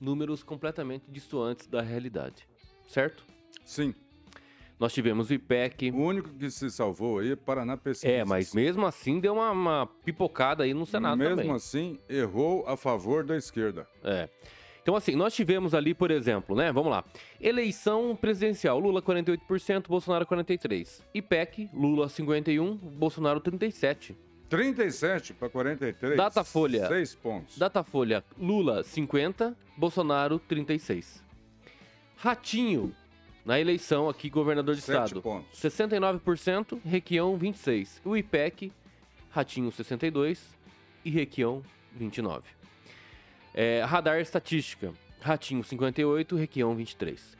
[0.00, 2.46] números completamente distantes da realidade,
[2.88, 3.24] certo?
[3.64, 3.94] Sim,
[4.80, 5.90] Nós tivemos o IPEC.
[5.90, 8.10] o único que se salvou aí é Paraná Pesquisa.
[8.10, 11.52] É, mas mesmo assim deu uma, uma pipocada aí no Senado Mesmo também.
[11.52, 13.86] assim, errou a favor da esquerda.
[14.02, 14.26] É.
[14.82, 16.72] Então, assim, nós tivemos ali, por exemplo, né?
[16.72, 17.04] Vamos lá.
[17.38, 21.02] Eleição presidencial, Lula 48%, Bolsonaro 43%.
[21.12, 24.16] IPEC, Lula 51%, Bolsonaro 37%.
[24.48, 26.16] 37 para 43.
[26.16, 26.88] Datafolha.
[26.88, 27.58] 6 pontos.
[27.58, 31.22] Datafolha, Lula 50, Bolsonaro 36.
[32.16, 32.92] Ratinho,
[33.50, 35.20] na eleição aqui, governador de Sete estado.
[35.20, 35.58] pontos.
[35.60, 38.00] 69%, Requião 26.
[38.04, 38.72] O IPEC,
[39.28, 40.40] Ratinho 62
[41.04, 41.60] e Requião
[41.92, 42.44] 29.
[43.52, 47.36] É, radar estatística, Ratinho 58, Requião 23.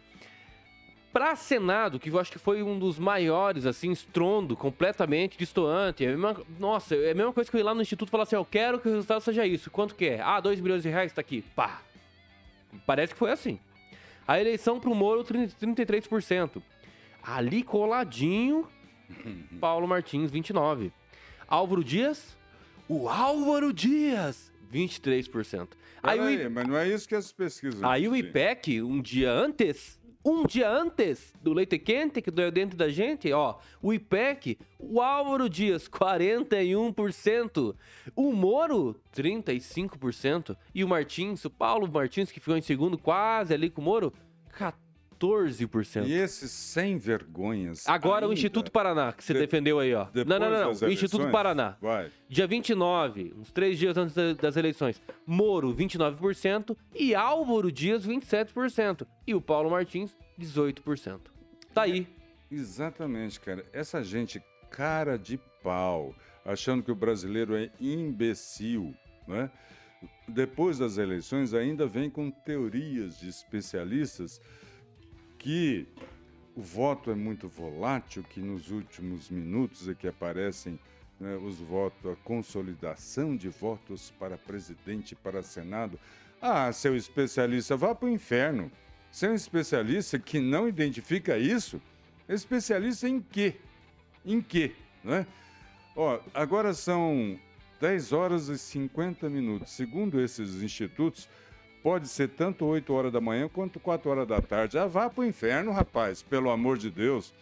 [1.12, 6.04] Para Senado, que eu acho que foi um dos maiores, assim, estrondo, completamente distoante.
[6.04, 8.24] É mesma- nossa, é a mesma coisa que eu ir lá no instituto e falar
[8.24, 9.70] assim: eu quero que o resultado seja isso.
[9.70, 10.20] Quanto que é?
[10.20, 11.44] Ah, 2 milhões de reais, tá aqui.
[11.54, 11.80] Pá.
[12.84, 13.61] Parece que foi assim.
[14.31, 16.62] A eleição pro Moro, 30 33%.
[17.20, 18.68] Ali coladinho,
[19.61, 20.93] Paulo Martins, 29%.
[21.49, 22.37] Álvaro Dias?
[22.89, 25.68] O Álvaro Dias, 23%.
[26.01, 28.14] Aí, o, I- aí, mas não é isso que as pesquisas aí o.
[28.14, 33.32] IPEC, um dia antes, um dia antes do leite quente que doeu dentro da gente,
[33.32, 37.74] ó, o IPEC, o Álvaro Dias, 41%,
[38.14, 43.70] o Moro, 35%, e o Martins, o Paulo Martins, que ficou em segundo, quase ali
[43.70, 44.12] com o Moro,
[44.58, 44.89] 14%.
[46.08, 47.86] E esses sem vergonhas.
[47.86, 50.06] Agora o Instituto Paraná, que você de- defendeu aí, ó.
[50.14, 50.88] Não, não, não, não.
[50.88, 51.76] O Instituto Paraná.
[51.80, 52.10] Vai.
[52.28, 59.06] Dia 29, uns três dias antes da- das eleições, Moro, 29% e Álvaro Dias, 27%.
[59.26, 61.30] E o Paulo Martins, 18%.
[61.74, 62.06] Tá aí.
[62.50, 63.64] Exatamente, cara.
[63.72, 66.14] Essa gente cara de pau,
[66.44, 68.94] achando que o brasileiro é imbecil,
[69.28, 69.50] né?
[70.26, 74.40] Depois das eleições ainda vem com teorias de especialistas
[75.41, 75.86] que
[76.55, 80.78] o voto é muito volátil, que nos últimos minutos é que aparecem
[81.18, 85.99] né, os votos, a consolidação de votos para presidente para senado.
[86.41, 88.70] Ah, seu especialista, vá para o inferno.
[89.11, 91.80] Você é um especialista que não identifica isso?
[92.28, 93.57] Especialista em quê?
[94.24, 94.72] Em quê?
[95.03, 95.26] Né?
[95.97, 97.38] Ó, agora são
[97.80, 99.72] 10 horas e 50 minutos.
[99.72, 101.28] Segundo esses institutos,
[101.83, 104.78] pode ser tanto 8 horas da manhã quanto 4 horas da tarde.
[104.78, 107.33] Ah, vá pro inferno, rapaz, pelo amor de Deus.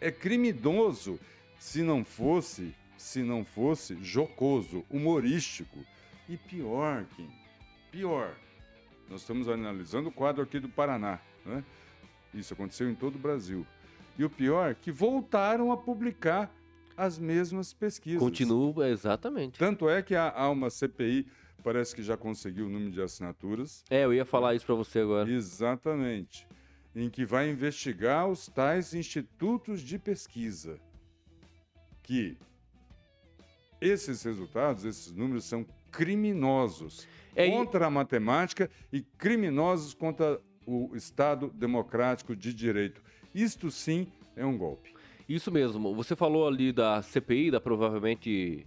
[0.00, 1.18] É criminoso
[1.58, 5.78] se não fosse, se não fosse jocoso, humorístico.
[6.28, 7.28] E pior, Kim,
[7.90, 8.34] pior.
[9.08, 11.64] Nós estamos analisando o quadro aqui do Paraná, né?
[12.34, 13.66] Isso aconteceu em todo o Brasil.
[14.18, 16.50] E o pior, que voltaram a publicar
[16.96, 18.18] as mesmas pesquisas.
[18.18, 19.58] Continua, exatamente.
[19.58, 21.26] Tanto é que há, há uma CPI,
[21.62, 23.84] parece que já conseguiu o número de assinaturas.
[23.90, 25.30] É, eu ia falar isso para você agora.
[25.30, 26.46] Exatamente.
[26.94, 30.78] Em que vai investigar os tais institutos de pesquisa.
[32.02, 32.36] Que
[33.80, 41.50] esses resultados, esses números são criminosos é, contra a matemática e criminosos contra o Estado
[41.54, 43.02] democrático de direito.
[43.34, 44.94] Isto sim é um golpe.
[45.28, 45.94] Isso mesmo.
[45.94, 48.66] Você falou ali da CPI, da provavelmente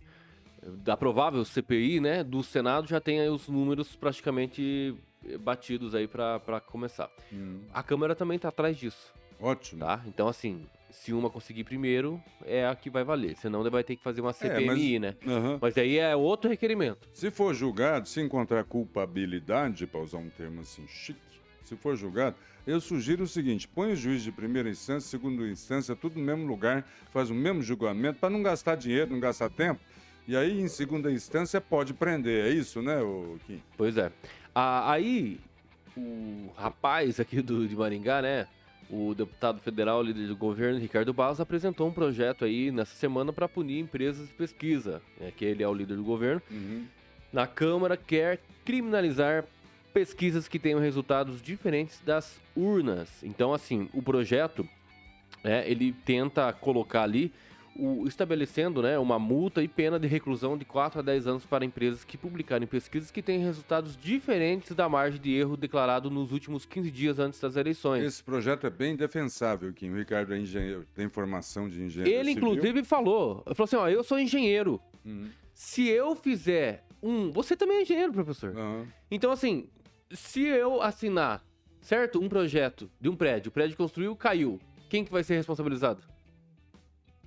[0.77, 4.95] da provável CPI, né, do Senado já tem aí os números praticamente
[5.39, 7.09] batidos aí para começar.
[7.31, 7.61] Hum.
[7.73, 9.13] A Câmara também está atrás disso.
[9.39, 9.81] Ótimo.
[9.81, 10.01] Tá?
[10.05, 13.35] Então assim, se uma conseguir primeiro, é a que vai valer.
[13.37, 15.15] Senão vai ter que fazer uma CPMI, é, mas, né?
[15.25, 15.59] Uhum.
[15.61, 17.07] Mas aí é outro requerimento.
[17.13, 21.19] Se for julgado, se encontrar culpabilidade, para usar um termo assim chique,
[21.63, 25.95] se for julgado, eu sugiro o seguinte: põe o juiz de primeira instância, segunda instância,
[25.95, 29.79] tudo no mesmo lugar, faz o mesmo julgamento, para não gastar dinheiro, não gastar tempo.
[30.29, 32.45] E aí, em segunda instância, pode prender.
[32.45, 32.99] É isso, né,
[33.47, 33.59] Kim?
[33.75, 34.11] Pois é.
[34.53, 35.39] Ah, aí,
[35.97, 38.47] o rapaz aqui do, de Maringá, né?
[38.91, 43.49] O deputado federal, líder do governo, Ricardo Barros, apresentou um projeto aí nessa semana para
[43.49, 46.43] punir empresas de pesquisa, né, que ele é o líder do governo.
[46.51, 46.85] Uhum.
[47.33, 49.45] Na Câmara, quer criminalizar
[49.91, 53.09] pesquisas que tenham resultados diferentes das urnas.
[53.23, 54.67] Então, assim, o projeto,
[55.43, 57.33] é, ele tenta colocar ali
[57.75, 61.65] o, estabelecendo né, uma multa e pena de reclusão de 4 a 10 anos para
[61.65, 66.65] empresas que publicarem pesquisas que têm resultados diferentes da margem de erro declarado nos últimos
[66.65, 68.03] 15 dias antes das eleições.
[68.03, 69.91] Esse projeto é bem defensável, Kim.
[69.91, 72.19] O Ricardo é engenheiro, tem formação de engenheiro.
[72.19, 72.49] Ele, civil.
[72.49, 74.81] inclusive, falou: falou assim: ó, eu sou engenheiro.
[75.05, 75.29] Uhum.
[75.53, 77.31] Se eu fizer um.
[77.31, 78.55] Você também é engenheiro, professor.
[78.55, 78.85] Uhum.
[79.09, 79.67] Então, assim,
[80.11, 81.43] se eu assinar,
[81.81, 82.21] certo?
[82.21, 84.59] Um projeto de um prédio, o prédio construiu, caiu.
[84.89, 86.01] Quem que vai ser responsabilizado?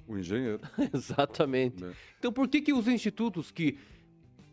[0.07, 0.61] O engenheiro.
[0.93, 1.85] Exatamente.
[1.85, 1.91] É.
[2.19, 3.79] Então, por que, que os institutos que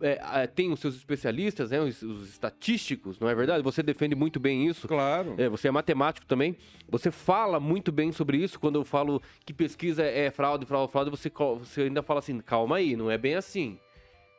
[0.01, 3.63] é, têm os seus especialistas, né, os, os, estatísticos, não é verdade?
[3.63, 4.87] Você defende muito bem isso.
[4.87, 5.35] Claro.
[5.37, 6.55] É, você é matemático também.
[6.87, 8.59] Você fala muito bem sobre isso.
[8.59, 12.77] Quando eu falo que pesquisa é fraude, fraude, fraude, você, você ainda fala assim, calma
[12.77, 13.77] aí, não é bem assim.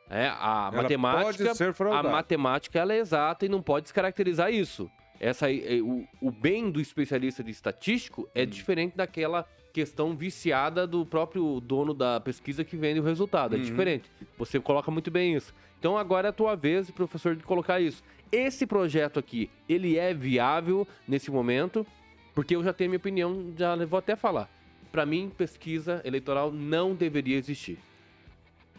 [0.09, 1.53] É, a ela matemática,
[1.89, 4.91] a matemática ela é exata e não pode descaracterizar isso.
[5.19, 8.47] Essa, o, o bem do especialista de estatístico é hum.
[8.47, 13.55] diferente daquela questão viciada do próprio dono da pesquisa que vende o resultado.
[13.55, 13.63] É uhum.
[13.63, 14.09] diferente.
[14.37, 15.53] Você coloca muito bem isso.
[15.79, 18.03] Então agora é a tua vez, professor, de colocar isso.
[18.31, 21.85] Esse projeto aqui, ele é viável nesse momento,
[22.33, 24.49] porque eu já tenho minha opinião, já vou até falar.
[24.91, 27.77] Para mim, pesquisa eleitoral não deveria existir.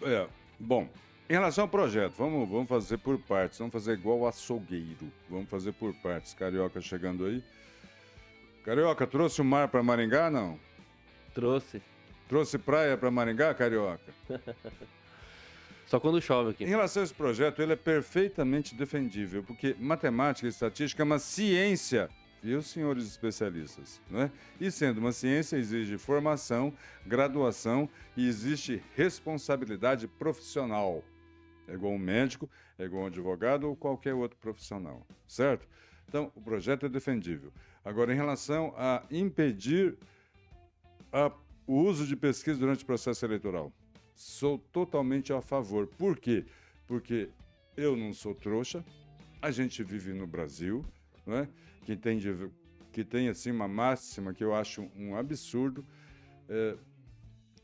[0.03, 0.27] É,
[0.59, 0.89] bom,
[1.29, 5.11] em relação ao projeto, vamos, vamos fazer por partes, vamos fazer igual o açougueiro.
[5.31, 6.35] Vamos fazer por partes.
[6.35, 7.43] Carioca chegando aí.
[8.65, 10.59] Carioca, trouxe o mar para Maringá, não?
[11.35, 11.83] Trouxe.
[12.29, 14.13] Trouxe praia para Maringá, Carioca?
[15.87, 16.65] Só quando chove aqui.
[16.65, 21.19] Em relação a esse projeto, ele é perfeitamente defendível, porque matemática e estatística é uma
[21.19, 22.09] ciência,
[22.43, 24.01] viu, senhores especialistas?
[24.11, 24.31] Não é?
[24.59, 26.73] E sendo uma ciência, exige formação,
[27.07, 31.05] graduação e existe responsabilidade profissional.
[31.69, 35.69] É igual um médico, é igual um advogado ou qualquer outro profissional, certo?
[36.09, 37.53] Então, o projeto é defendível.
[37.85, 39.97] Agora, em relação a impedir
[41.13, 41.31] a,
[41.67, 43.73] o uso de pesquisa durante o processo eleitoral.
[44.15, 45.87] Sou totalmente a favor.
[45.87, 46.45] Por quê?
[46.87, 47.29] Porque
[47.77, 48.85] eu não sou trouxa,
[49.41, 50.85] a gente vive no Brasil,
[51.27, 51.49] não é?
[51.85, 52.19] que, tem,
[52.93, 55.85] que tem assim, uma máxima que eu acho um absurdo.
[56.49, 56.77] É,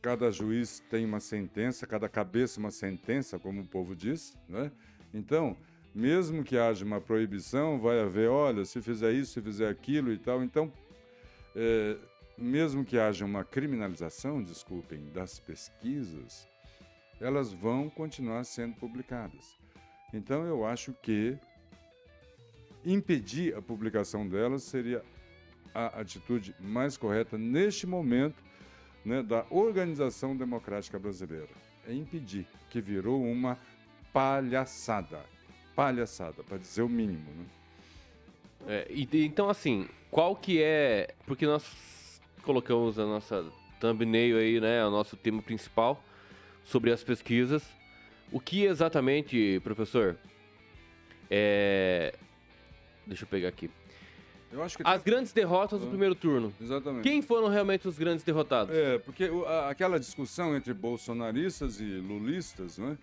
[0.01, 4.37] cada juiz tem uma sentença, cada cabeça uma sentença, como o povo diz.
[4.49, 4.71] Né?
[5.13, 5.57] Então,
[5.95, 10.19] mesmo que haja uma proibição, vai haver, olha, se fizer isso, se fizer aquilo e
[10.19, 10.43] tal.
[10.43, 10.73] Então,
[11.55, 11.97] é,
[12.39, 16.49] mesmo que haja uma criminalização, desculpem, das pesquisas,
[17.21, 19.59] elas vão continuar sendo publicadas.
[20.13, 21.37] Então eu acho que
[22.85, 25.05] impedir a publicação delas seria
[25.75, 28.43] a atitude mais correta neste momento
[29.05, 31.49] né, da organização democrática brasileira.
[31.87, 33.59] É impedir, que virou uma
[34.13, 35.25] palhaçada.
[35.75, 37.31] Palhaçada, para dizer o mínimo.
[37.31, 37.47] Né?
[38.67, 41.15] É, então, assim, qual que é.
[41.27, 41.63] Porque nós
[42.53, 43.45] colocamos a nossa
[43.79, 46.03] thumbnail aí, né, o nosso tema principal
[46.65, 47.63] sobre as pesquisas.
[48.33, 50.17] O que exatamente, professor?
[51.31, 52.15] É...
[53.07, 53.71] Deixa eu pegar aqui.
[54.51, 55.91] Eu acho que As grandes derrotas do Ah.
[55.91, 56.51] primeiro turno.
[56.59, 57.03] Exatamente.
[57.03, 58.75] Quem foram realmente os grandes derrotados?
[58.75, 62.97] É, porque o- a- aquela discussão entre bolsonaristas e lulistas, né?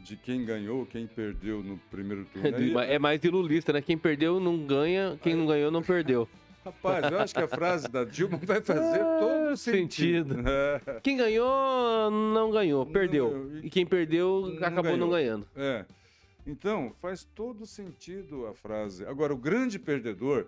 [0.00, 2.42] De quem ganhou, quem perdeu no primeiro turno.
[2.82, 3.80] Aí, É mais de lulista, né?
[3.80, 6.28] Quem perdeu não ganha, quem não ganhou não perdeu.
[6.64, 10.34] rapaz, eu acho que a frase da Dilma vai fazer Ah, todo sentido.
[10.34, 10.48] sentido.
[10.48, 13.30] É, Quem ganhou, não ganhou, Não perdeu.
[13.30, 13.58] ganhou.
[13.64, 15.10] E quem perdeu, Não acabou não ganhou.
[15.10, 15.46] ganhando.
[15.56, 15.84] é.
[16.46, 19.04] Então, faz todo sentido a frase.
[19.04, 20.46] Agora, o grande perdedor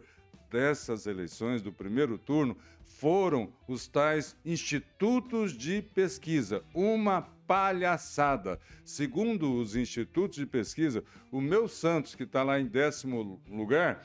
[0.51, 6.65] dessas eleições do primeiro turno foram os tais institutos de pesquisa.
[6.75, 8.59] Uma palhaçada.
[8.85, 14.03] Segundo os institutos de pesquisa, o meu Santos, que está lá em décimo lugar,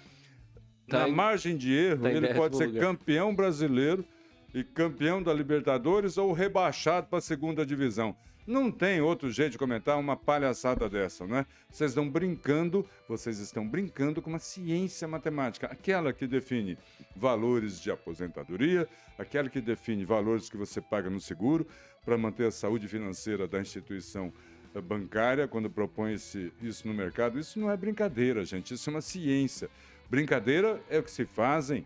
[0.88, 2.82] Tá na em- margem de erro, tá ele pode ser lugar.
[2.82, 4.06] campeão brasileiro
[4.54, 8.16] e campeão da Libertadores ou rebaixado para a segunda divisão.
[8.46, 11.46] Não tem outro jeito de comentar uma palhaçada dessa, né?
[11.70, 16.78] Vocês estão brincando, vocês estão brincando com uma ciência matemática, aquela que define
[17.14, 18.88] valores de aposentadoria,
[19.20, 21.68] aquela que define valores que você paga no seguro
[22.06, 24.32] para manter a saúde financeira da instituição
[24.74, 27.38] eh, bancária quando propõe isso no mercado.
[27.38, 29.70] Isso não é brincadeira, gente, isso é uma ciência.
[30.10, 31.86] Brincadeira é o que se fazem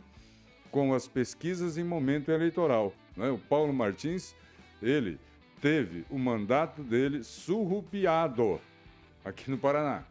[0.70, 2.94] com as pesquisas em momento eleitoral.
[3.16, 3.30] né?
[3.30, 4.36] O Paulo Martins,
[4.82, 5.20] ele
[5.60, 8.60] teve o mandato dele surrupiado
[9.26, 10.04] aqui no Paraná.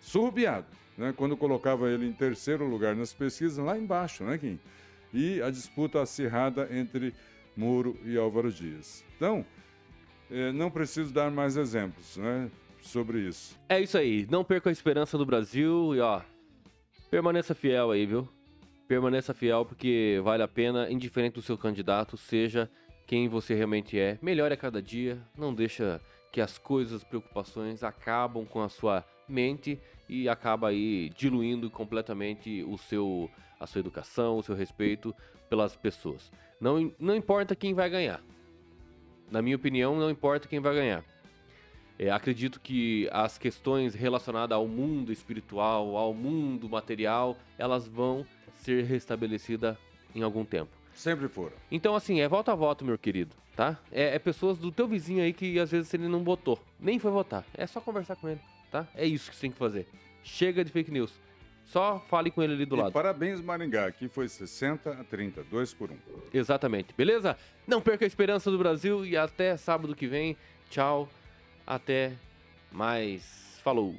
[0.00, 0.66] Surrupiado,
[0.96, 1.14] né?
[1.16, 4.58] quando colocava ele em terceiro lugar nas pesquisas, lá embaixo, né, Kim?
[5.14, 7.14] E a disputa acirrada entre
[7.56, 9.04] Moro e Álvaro Dias.
[9.16, 9.44] Então,
[10.30, 13.58] eh, não preciso dar mais exemplos né, sobre isso.
[13.68, 14.26] É isso aí.
[14.30, 16.20] Não perca a esperança do Brasil e ó,
[17.10, 18.28] permaneça fiel aí, viu?
[18.88, 22.70] Permaneça fiel porque vale a pena, indiferente do seu candidato, seja
[23.06, 24.18] quem você realmente é.
[24.22, 26.00] Melhore a cada dia, não deixa
[26.32, 32.62] que as coisas, as preocupações acabam com a sua mente e acaba aí diluindo completamente
[32.64, 35.14] o seu a sua educação, o seu respeito
[35.48, 36.30] pelas pessoas.
[36.60, 38.20] Não, não importa quem vai ganhar.
[39.30, 41.04] Na minha opinião, não importa quem vai ganhar.
[41.98, 48.26] É, acredito que as questões relacionadas ao mundo espiritual, ao mundo material, elas vão
[48.62, 49.76] ser restabelecidas
[50.14, 50.70] em algum tempo.
[50.94, 51.52] Sempre foram.
[51.70, 53.78] Então, assim, é voto a voto, meu querido, tá?
[53.90, 57.10] É, é pessoas do teu vizinho aí que às vezes ele não votou, nem foi
[57.10, 57.44] votar.
[57.54, 58.40] É só conversar com ele,
[58.70, 58.86] tá?
[58.94, 59.86] É isso que você tem que fazer.
[60.22, 61.12] Chega de fake news.
[61.64, 62.92] Só fale com ele ali do E lado.
[62.92, 63.86] parabéns, Maringá.
[63.86, 65.96] Aqui foi 60 a 30, 2 por 1.
[66.32, 67.36] Exatamente, beleza?
[67.66, 70.36] Não perca a esperança do Brasil e até sábado que vem.
[70.70, 71.08] Tchau.
[71.66, 72.12] Até
[72.70, 73.58] mais.
[73.62, 73.96] Falou.